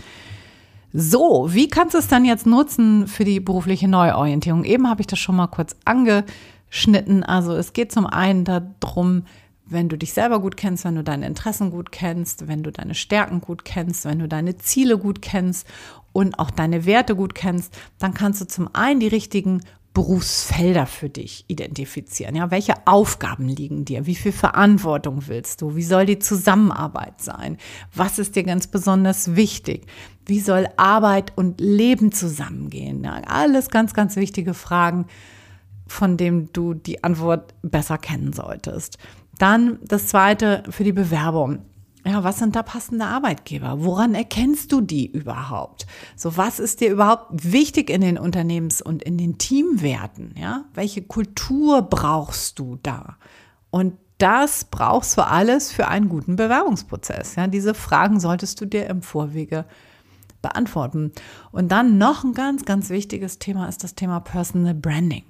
So, 0.93 1.47
wie 1.51 1.67
kannst 1.67 1.95
du 1.95 1.99
es 1.99 2.07
dann 2.07 2.23
jetzt 2.23 2.45
nutzen 2.45 3.07
für 3.07 3.25
die 3.25 3.39
berufliche 3.39 3.88
Neuorientierung? 3.88 4.63
Eben 4.63 4.89
habe 4.89 5.01
ich 5.01 5.07
das 5.07 5.19
schon 5.19 5.36
mal 5.36 5.47
kurz 5.47 5.75
angeschnitten. 5.86 7.23
Also 7.23 7.53
es 7.53 7.73
geht 7.73 7.91
zum 7.91 8.05
einen 8.05 8.45
darum, 8.45 9.23
wenn 9.65 9.89
du 9.89 9.97
dich 9.97 10.13
selber 10.13 10.39
gut 10.39 10.55
kennst, 10.55 10.86
wenn 10.86 10.95
du 10.95 11.03
deine 11.03 11.27
Interessen 11.27 11.71
gut 11.71 11.91
kennst, 11.91 12.47
wenn 12.47 12.63
du 12.63 12.71
deine 12.71 12.95
Stärken 12.95 13.41
gut 13.41 13.65
kennst, 13.65 14.05
wenn 14.05 14.19
du 14.19 14.27
deine 14.27 14.57
Ziele 14.57 14.97
gut 14.97 15.21
kennst 15.21 15.67
und 16.13 16.39
auch 16.39 16.51
deine 16.51 16.86
Werte 16.86 17.15
gut 17.15 17.36
kennst, 17.36 17.77
dann 17.99 18.13
kannst 18.13 18.39
du 18.39 18.47
zum 18.47 18.73
einen 18.73 19.01
die 19.01 19.07
richtigen 19.07 19.62
Berufsfelder 19.97 20.86
für 20.86 21.10
dich 21.10 21.43
identifizieren. 21.47 22.36
Ja, 22.36 22.51
welche 22.51 22.75
Aufgaben 22.86 23.47
liegen 23.49 23.83
dir? 23.83 24.05
Wie 24.05 24.13
viel 24.13 24.31
Verantwortung 24.31 25.27
willst 25.27 25.63
du? 25.63 25.75
Wie 25.75 25.81
soll 25.81 26.05
die 26.05 26.19
Zusammenarbeit 26.19 27.19
sein? 27.19 27.57
Was 27.95 28.19
ist 28.19 28.36
dir 28.36 28.43
ganz 28.43 28.67
besonders 28.67 29.36
wichtig? 29.36 29.88
Wie 30.23 30.39
soll 30.39 30.67
Arbeit 30.77 31.33
und 31.36 31.60
Leben 31.60 32.12
zusammengehen? 32.12 33.03
Ja, 33.03 33.19
alles 33.25 33.69
ganz, 33.69 33.95
ganz 33.95 34.17
wichtige 34.17 34.53
Fragen, 34.53 35.07
von 35.88 36.15
denen 36.15 36.53
du 36.53 36.75
die 36.75 37.03
Antwort 37.03 37.55
besser 37.63 37.97
kennen 37.97 38.33
solltest. 38.33 38.99
Dann 39.39 39.79
das 39.81 40.05
zweite 40.05 40.62
für 40.69 40.83
die 40.83 40.93
Bewerbung. 40.93 41.65
Ja, 42.08 42.24
was 42.24 42.39
sind 42.39 42.56
da 42.56 42.63
passende 42.63 43.06
Arbeitgeber? 43.06 43.84
Woran 43.84 44.15
erkennst 44.15 44.72
du 44.72 44.80
die 44.80 45.12
überhaupt? 45.12 45.86
So, 46.15 46.38
was 46.38 46.58
ist 46.58 46.80
dir 46.80 46.89
überhaupt 46.89 47.52
wichtig 47.52 47.89
in 47.89 48.00
den 48.00 48.17
Unternehmens- 48.17 48.82
und 48.82 49.04
in 49.04 49.17
den 49.17 49.38
Teamwerten? 49.38 50.34
Ja, 50.39 50.63
welche 50.74 51.02
Kultur 51.02 51.82
brauchst 51.82 52.60
du 52.60 52.80
da? 52.82 53.17
Und 53.72 53.98
das 54.20 54.63
brauchst 54.63 55.17
du 55.17 55.28
alles 55.28 55.72
für 55.74 55.89
einen 55.89 56.08
guten 56.08 56.38
Bewerbungsprozess. 56.38 57.36
Ja, 57.36 57.48
diese 57.48 57.74
Fragen 57.74 58.22
solltest 58.22 58.62
du 58.62 58.65
dir 58.65 58.88
im 58.88 59.02
Vorwege 59.02 59.65
beantworten. 60.41 61.12
Und 61.52 61.74
dann 61.74 61.98
noch 61.98 62.24
ein 62.24 62.34
ganz, 62.34 62.63
ganz 62.63 62.89
wichtiges 62.89 63.38
Thema 63.38 63.67
ist 63.67 63.84
das 63.84 63.96
Thema 63.96 64.22
Personal 64.22 64.74
Branding. 64.74 65.26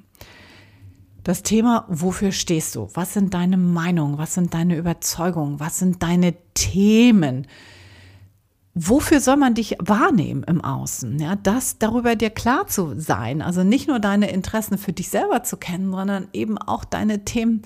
Das 1.24 1.44
Thema, 1.44 1.86
wofür 1.90 2.32
stehst 2.32 2.76
du? 2.76 2.90
Was 2.94 3.14
sind 3.14 3.34
deine 3.34 3.58
Meinungen? 3.58 4.18
Was 4.18 4.34
sind 4.34 4.54
deine 4.54 4.78
Überzeugungen? 4.78 5.60
Was 5.60 5.80
sind 5.80 6.02
deine 6.02 6.34
Themen? 6.54 7.48
Wofür 8.74 9.20
soll 9.20 9.38
man 9.38 9.56
dich 9.56 9.76
wahrnehmen 9.80 10.44
im 10.44 10.64
Außen? 10.64 11.20
Ja, 11.20 11.36
das 11.36 11.80
darüber 11.80 12.16
dir 12.16 12.30
klar 12.30 12.68
zu 12.68 13.00
sein. 13.00 13.42
Also 13.42 13.64
nicht 13.64 13.88
nur 13.88 14.00
deine 14.00 14.30
Interessen 14.32 14.78
für 14.78 14.94
dich 14.94 15.10
selber 15.10 15.44
zu 15.44 15.58
kennen, 15.58 15.92
sondern 15.92 16.28
eben 16.32 16.58
auch 16.60 16.86
deine 16.86 17.26
Themen 17.26 17.64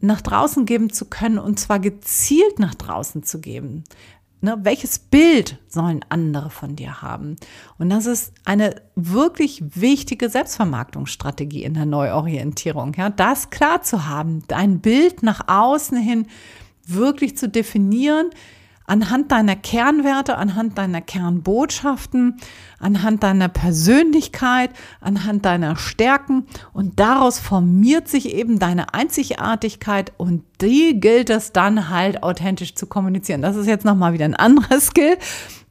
nach 0.00 0.20
draußen 0.20 0.64
geben 0.64 0.90
zu 0.90 1.06
können 1.06 1.38
und 1.38 1.58
zwar 1.58 1.80
gezielt 1.80 2.58
nach 2.58 2.74
draußen 2.74 3.24
zu 3.24 3.40
geben. 3.40 3.84
Ne, 4.44 4.58
welches 4.62 4.98
Bild 4.98 5.58
sollen 5.68 6.04
andere 6.08 6.50
von 6.50 6.74
dir 6.74 7.00
haben? 7.00 7.36
Und 7.78 7.90
das 7.90 8.06
ist 8.06 8.32
eine 8.44 8.74
wirklich 8.96 9.62
wichtige 9.76 10.28
Selbstvermarktungsstrategie 10.28 11.62
in 11.62 11.74
der 11.74 11.86
Neuorientierung. 11.86 12.92
Ja, 12.94 13.08
das 13.08 13.50
klar 13.50 13.82
zu 13.82 14.08
haben, 14.08 14.42
dein 14.48 14.80
Bild 14.80 15.22
nach 15.22 15.46
außen 15.46 15.96
hin 15.96 16.26
wirklich 16.84 17.36
zu 17.36 17.48
definieren, 17.48 18.30
anhand 18.92 19.32
deiner 19.32 19.56
Kernwerte, 19.56 20.36
anhand 20.36 20.76
deiner 20.76 21.00
Kernbotschaften, 21.00 22.36
anhand 22.78 23.22
deiner 23.22 23.48
Persönlichkeit, 23.48 24.68
anhand 25.00 25.46
deiner 25.46 25.76
Stärken 25.76 26.44
und 26.74 27.00
daraus 27.00 27.38
formiert 27.38 28.08
sich 28.08 28.34
eben 28.34 28.58
deine 28.58 28.92
Einzigartigkeit 28.92 30.12
und 30.18 30.44
die 30.60 31.00
gilt 31.00 31.30
es 31.30 31.52
dann 31.52 31.88
halt 31.88 32.22
authentisch 32.22 32.74
zu 32.74 32.86
kommunizieren. 32.86 33.40
Das 33.40 33.56
ist 33.56 33.66
jetzt 33.66 33.86
nochmal 33.86 34.12
wieder 34.12 34.26
ein 34.26 34.36
anderes 34.36 34.88
Skill, 34.88 35.16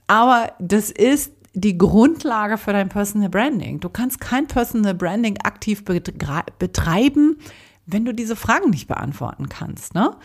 aber 0.08 0.54
das 0.58 0.90
ist 0.90 1.32
die 1.54 1.78
Grundlage 1.78 2.58
für 2.58 2.74
dein 2.74 2.90
Personal 2.90 3.30
Branding. 3.30 3.80
Du 3.82 3.90
kannst 3.90 4.20
kein 4.20 4.48
Personal 4.48 4.96
Branding 4.96 5.38
aktiv 5.44 5.86
betreiben, 5.86 7.38
wenn 7.86 8.04
du 8.04 8.16
diese 8.16 8.36
Fragen 8.36 8.72
nicht 8.72 8.88
beantworten 8.88 9.48
kannst. 9.48 9.94
Ne? 9.94 10.16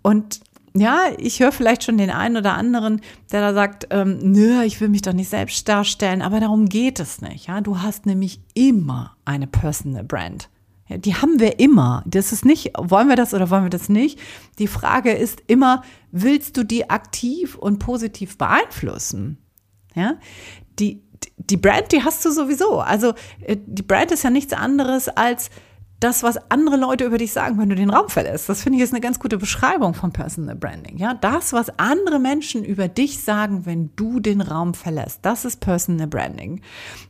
Und 0.00 0.40
ja, 0.74 1.08
ich 1.18 1.40
höre 1.40 1.52
vielleicht 1.52 1.84
schon 1.84 1.98
den 1.98 2.10
einen 2.10 2.36
oder 2.36 2.54
anderen, 2.54 3.00
der 3.30 3.40
da 3.40 3.54
sagt, 3.54 3.88
ähm, 3.90 4.18
nö, 4.22 4.62
ich 4.62 4.80
will 4.80 4.88
mich 4.88 5.02
doch 5.02 5.12
nicht 5.12 5.28
selbst 5.28 5.68
darstellen, 5.68 6.22
aber 6.22 6.40
darum 6.40 6.68
geht 6.68 6.98
es 6.98 7.20
nicht. 7.20 7.48
Ja, 7.48 7.60
du 7.60 7.82
hast 7.82 8.06
nämlich 8.06 8.40
immer 8.54 9.16
eine 9.24 9.46
Personal 9.46 10.04
Brand. 10.04 10.48
Ja, 10.88 10.96
die 10.96 11.14
haben 11.14 11.40
wir 11.40 11.58
immer. 11.58 12.02
Das 12.06 12.32
ist 12.32 12.44
nicht, 12.44 12.72
wollen 12.78 13.08
wir 13.08 13.16
das 13.16 13.34
oder 13.34 13.50
wollen 13.50 13.64
wir 13.64 13.70
das 13.70 13.88
nicht? 13.88 14.18
Die 14.58 14.66
Frage 14.66 15.12
ist 15.12 15.42
immer, 15.46 15.82
willst 16.10 16.56
du 16.56 16.64
die 16.64 16.88
aktiv 16.88 17.54
und 17.56 17.78
positiv 17.78 18.38
beeinflussen? 18.38 19.38
Ja, 19.94 20.14
die, 20.78 21.02
die 21.36 21.58
Brand, 21.58 21.92
die 21.92 22.02
hast 22.02 22.24
du 22.24 22.30
sowieso. 22.30 22.80
Also, 22.80 23.12
äh, 23.42 23.56
die 23.64 23.82
Brand 23.82 24.10
ist 24.10 24.24
ja 24.24 24.30
nichts 24.30 24.54
anderes 24.54 25.08
als, 25.08 25.50
das, 26.02 26.22
was 26.22 26.38
andere 26.50 26.76
Leute 26.76 27.04
über 27.04 27.18
dich 27.18 27.32
sagen, 27.32 27.58
wenn 27.58 27.68
du 27.68 27.76
den 27.76 27.90
Raum 27.90 28.08
verlässt. 28.08 28.48
Das 28.48 28.62
finde 28.62 28.78
ich 28.78 28.84
ist 28.84 28.92
eine 28.92 29.00
ganz 29.00 29.18
gute 29.18 29.38
Beschreibung 29.38 29.94
von 29.94 30.12
Personal 30.12 30.56
Branding. 30.56 30.98
Ja, 30.98 31.14
das, 31.14 31.52
was 31.52 31.78
andere 31.78 32.18
Menschen 32.18 32.64
über 32.64 32.88
dich 32.88 33.22
sagen, 33.22 33.66
wenn 33.66 33.90
du 33.96 34.20
den 34.20 34.40
Raum 34.40 34.74
verlässt, 34.74 35.20
das 35.22 35.44
ist 35.44 35.60
Personal 35.60 36.06
Branding. 36.06 36.60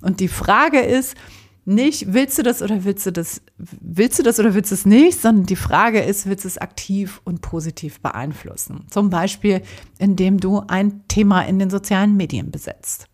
Und 0.01 0.21
die 0.21 0.29
Frage 0.29 0.81
ist 0.81 1.17
nicht, 1.65 2.13
willst 2.13 2.39
du 2.39 2.43
das 2.43 2.61
oder 2.61 2.85
willst 2.85 3.07
du 3.07 3.13
das, 3.13 3.41
willst 3.57 4.19
du 4.19 4.23
das 4.23 4.41
oder 4.41 4.55
willst 4.55 4.73
du 4.73 4.75
es 4.75 4.85
nicht, 4.85 5.21
sondern 5.21 5.47
die 5.47 5.57
Frage 5.57 6.01
ist, 6.01 6.27
willst 6.27 6.45
du 6.45 6.49
es 6.49 6.59
aktiv 6.59 7.21
und 7.25 7.41
positiv 7.41 8.01
beeinflussen? 8.01 8.87
Zum 8.91 9.11
Beispiel, 9.11 9.63
indem 9.99 10.39
du 10.39 10.63
ein 10.67 11.07
Thema 11.07 11.43
in 11.43 11.59
den 11.59 11.71
sozialen 11.71 12.17
Medien 12.17 12.51
besetzt. 12.51 13.07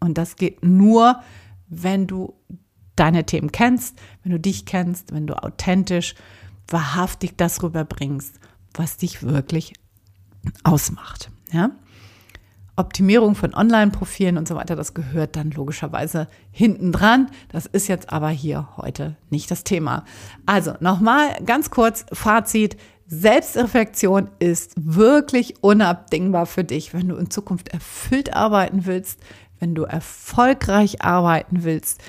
Und 0.00 0.18
das 0.18 0.36
geht 0.36 0.62
nur, 0.62 1.20
wenn 1.68 2.06
du 2.06 2.34
deine 2.96 3.24
Themen 3.24 3.52
kennst, 3.52 3.96
wenn 4.22 4.32
du 4.32 4.40
dich 4.40 4.66
kennst, 4.66 5.12
wenn 5.12 5.26
du 5.26 5.34
authentisch, 5.42 6.14
wahrhaftig 6.68 7.36
das 7.36 7.62
rüberbringst, 7.62 8.38
was 8.74 8.96
dich 8.96 9.22
wirklich 9.22 9.74
ausmacht. 10.62 11.30
Ja? 11.52 11.70
Optimierung 12.76 13.36
von 13.36 13.54
Online-Profilen 13.54 14.36
und 14.36 14.48
so 14.48 14.56
weiter, 14.56 14.74
das 14.74 14.94
gehört 14.94 15.36
dann 15.36 15.52
logischerweise 15.52 16.28
hinten 16.50 16.90
dran. 16.90 17.30
Das 17.50 17.66
ist 17.66 17.86
jetzt 17.86 18.12
aber 18.12 18.30
hier 18.30 18.68
heute 18.76 19.16
nicht 19.30 19.50
das 19.50 19.62
Thema. 19.62 20.04
Also 20.44 20.74
nochmal 20.80 21.36
ganz 21.44 21.70
kurz 21.70 22.04
Fazit. 22.12 22.76
Selbstreflexion 23.06 24.30
ist 24.38 24.72
wirklich 24.76 25.62
unabdingbar 25.62 26.46
für 26.46 26.64
dich, 26.64 26.94
wenn 26.94 27.08
du 27.08 27.16
in 27.16 27.30
Zukunft 27.30 27.68
erfüllt 27.68 28.34
arbeiten 28.34 28.86
willst, 28.86 29.20
wenn 29.60 29.74
du 29.74 29.84
erfolgreich 29.84 31.02
arbeiten 31.02 31.64
willst, 31.64 32.02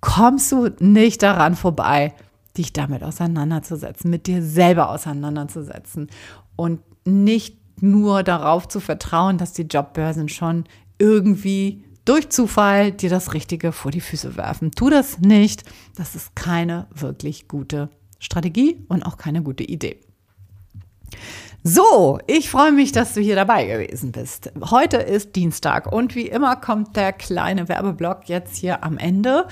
kommst 0.00 0.50
du 0.52 0.70
nicht 0.78 1.22
daran 1.22 1.54
vorbei, 1.54 2.14
dich 2.56 2.72
damit 2.72 3.02
auseinanderzusetzen, 3.02 4.10
mit 4.10 4.26
dir 4.26 4.42
selber 4.42 4.90
auseinanderzusetzen 4.90 6.08
und 6.56 6.80
nicht 7.06 7.58
nur 7.82 8.22
darauf 8.22 8.68
zu 8.68 8.80
vertrauen, 8.80 9.38
dass 9.38 9.52
die 9.52 9.62
Jobbörsen 9.62 10.28
schon 10.28 10.64
irgendwie 10.98 11.84
durch 12.04 12.28
Zufall 12.30 12.92
dir 12.92 13.10
das 13.10 13.34
Richtige 13.34 13.72
vor 13.72 13.90
die 13.90 14.00
Füße 14.00 14.36
werfen. 14.36 14.72
Tu 14.72 14.90
das 14.90 15.20
nicht. 15.20 15.64
Das 15.96 16.14
ist 16.14 16.34
keine 16.34 16.86
wirklich 16.94 17.48
gute 17.48 17.90
Strategie 18.18 18.84
und 18.88 19.04
auch 19.04 19.16
keine 19.16 19.42
gute 19.42 19.64
Idee. 19.64 20.00
So, 21.62 22.18
ich 22.26 22.48
freue 22.48 22.72
mich, 22.72 22.90
dass 22.92 23.12
du 23.12 23.20
hier 23.20 23.36
dabei 23.36 23.66
gewesen 23.66 24.12
bist. 24.12 24.50
Heute 24.70 24.96
ist 24.96 25.36
Dienstag 25.36 25.92
und 25.92 26.14
wie 26.14 26.26
immer 26.26 26.56
kommt 26.56 26.96
der 26.96 27.12
kleine 27.12 27.68
Werbeblock 27.68 28.30
jetzt 28.30 28.56
hier 28.56 28.82
am 28.82 28.96
Ende. 28.96 29.46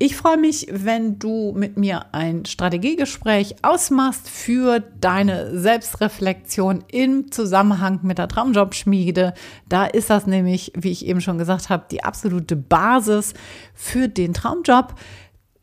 Ich 0.00 0.16
freue 0.16 0.38
mich, 0.38 0.66
wenn 0.72 1.20
du 1.20 1.52
mit 1.56 1.76
mir 1.76 2.06
ein 2.12 2.46
Strategiegespräch 2.46 3.54
ausmachst 3.62 4.28
für 4.28 4.80
deine 5.00 5.56
Selbstreflexion 5.56 6.82
im 6.90 7.30
Zusammenhang 7.30 8.00
mit 8.02 8.18
der 8.18 8.26
Traumjobschmiede. 8.26 9.32
Da 9.68 9.86
ist 9.86 10.10
das 10.10 10.26
nämlich, 10.26 10.72
wie 10.76 10.90
ich 10.90 11.06
eben 11.06 11.20
schon 11.20 11.38
gesagt 11.38 11.70
habe, 11.70 11.86
die 11.92 12.02
absolute 12.02 12.56
Basis 12.56 13.34
für 13.72 14.08
den 14.08 14.34
Traumjob. 14.34 14.96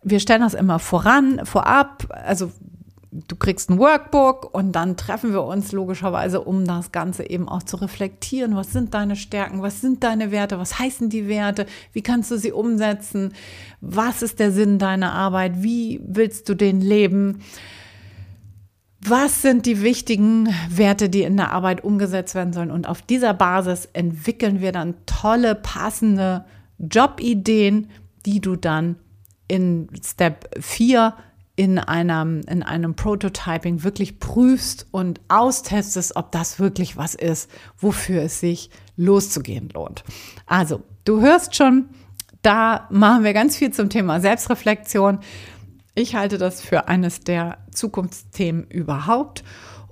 Wir 0.01 0.21
stellen 0.21 0.41
das 0.41 0.53
immer 0.53 0.79
voran, 0.79 1.41
vorab. 1.45 2.07
Also 2.25 2.51
du 3.27 3.35
kriegst 3.35 3.69
ein 3.69 3.77
Workbook 3.77 4.53
und 4.53 4.71
dann 4.71 4.97
treffen 4.97 5.33
wir 5.33 5.43
uns 5.43 5.71
logischerweise, 5.71 6.41
um 6.41 6.65
das 6.65 6.91
Ganze 6.91 7.29
eben 7.29 7.47
auch 7.47 7.63
zu 7.63 7.77
reflektieren. 7.77 8.55
Was 8.55 8.71
sind 8.71 8.93
deine 8.93 9.15
Stärken? 9.15 9.61
Was 9.61 9.81
sind 9.81 10.03
deine 10.03 10.31
Werte? 10.31 10.57
Was 10.57 10.79
heißen 10.79 11.09
die 11.09 11.27
Werte? 11.27 11.65
Wie 11.91 12.01
kannst 12.01 12.31
du 12.31 12.37
sie 12.37 12.51
umsetzen? 12.51 13.33
Was 13.81 14.21
ist 14.21 14.39
der 14.39 14.51
Sinn 14.51 14.79
deiner 14.79 15.13
Arbeit? 15.13 15.61
Wie 15.61 16.01
willst 16.03 16.49
du 16.49 16.55
den 16.55 16.81
leben? 16.81 17.41
Was 19.05 19.41
sind 19.41 19.65
die 19.65 19.81
wichtigen 19.81 20.49
Werte, 20.69 21.09
die 21.09 21.23
in 21.23 21.37
der 21.37 21.51
Arbeit 21.51 21.83
umgesetzt 21.83 22.35
werden 22.35 22.53
sollen? 22.53 22.71
Und 22.71 22.87
auf 22.87 23.01
dieser 23.01 23.33
Basis 23.33 23.87
entwickeln 23.93 24.61
wir 24.61 24.71
dann 24.71 24.95
tolle, 25.05 25.55
passende 25.55 26.45
Jobideen, 26.79 27.89
die 28.25 28.39
du 28.39 28.55
dann 28.55 28.95
in 29.47 29.89
Step 30.03 30.49
4 30.59 31.13
in 31.55 31.77
einem, 31.77 32.41
in 32.47 32.63
einem 32.63 32.95
Prototyping 32.95 33.83
wirklich 33.83 34.19
prüfst 34.19 34.87
und 34.91 35.21
austestest, 35.27 36.15
ob 36.15 36.31
das 36.31 36.59
wirklich 36.59 36.97
was 36.97 37.13
ist, 37.13 37.49
wofür 37.77 38.23
es 38.23 38.39
sich 38.39 38.71
loszugehen 38.97 39.69
lohnt. 39.69 40.03
Also, 40.47 40.81
du 41.05 41.21
hörst 41.21 41.55
schon, 41.55 41.89
da 42.41 42.87
machen 42.89 43.23
wir 43.23 43.33
ganz 43.33 43.55
viel 43.55 43.71
zum 43.71 43.89
Thema 43.89 44.19
Selbstreflexion. 44.19 45.19
Ich 45.95 46.15
halte 46.15 46.39
das 46.39 46.61
für 46.61 46.87
eines 46.87 47.19
der 47.19 47.59
Zukunftsthemen 47.71 48.65
überhaupt. 48.65 49.43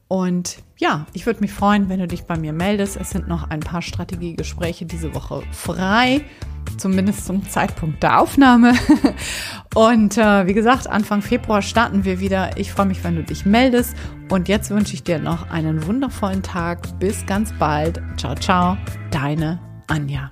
Und 0.08 0.58
ja, 0.78 1.06
ich 1.13 1.26
würde 1.26 1.41
mich 1.41 1.54
freuen, 1.54 1.88
wenn 1.88 2.00
du 2.00 2.08
dich 2.08 2.24
bei 2.24 2.38
mir 2.38 2.54
meldest. 2.54 2.97
Es 2.97 3.12
sind 3.12 3.28
noch 3.28 3.50
ein 3.50 3.60
paar 3.60 3.84
Strategiegespräche 3.84 4.86
diese 4.86 5.13
Woche 5.13 5.43
frei, 5.52 6.26
zumindest 6.77 7.25
zum 7.25 7.47
Zeitpunkt 7.47 8.03
der 8.03 8.19
Aufnahme. 8.19 8.73
Und 9.75 10.17
äh, 10.17 10.47
wie 10.47 10.53
gesagt, 10.53 10.88
Anfang 10.88 11.21
Februar 11.21 11.62
starten 11.62 12.03
wir 12.05 12.19
wieder. 12.19 12.57
Ich 12.57 12.71
freue 12.71 12.86
mich, 12.86 13.03
wenn 13.03 13.15
du 13.15 13.23
dich 13.23 13.45
meldest. 13.45 13.95
Und 14.29 14.47
jetzt 14.47 14.69
wünsche 14.69 14.93
ich 14.93 15.03
dir 15.03 15.19
noch 15.19 15.49
einen 15.49 15.86
wundervollen 15.86 16.43
Tag. 16.43 16.99
Bis 16.99 17.25
ganz 17.25 17.53
bald. 17.57 18.01
Ciao, 18.17 18.36
ciao. 18.36 18.77
Deine 19.12 19.60
Anja. 19.88 20.31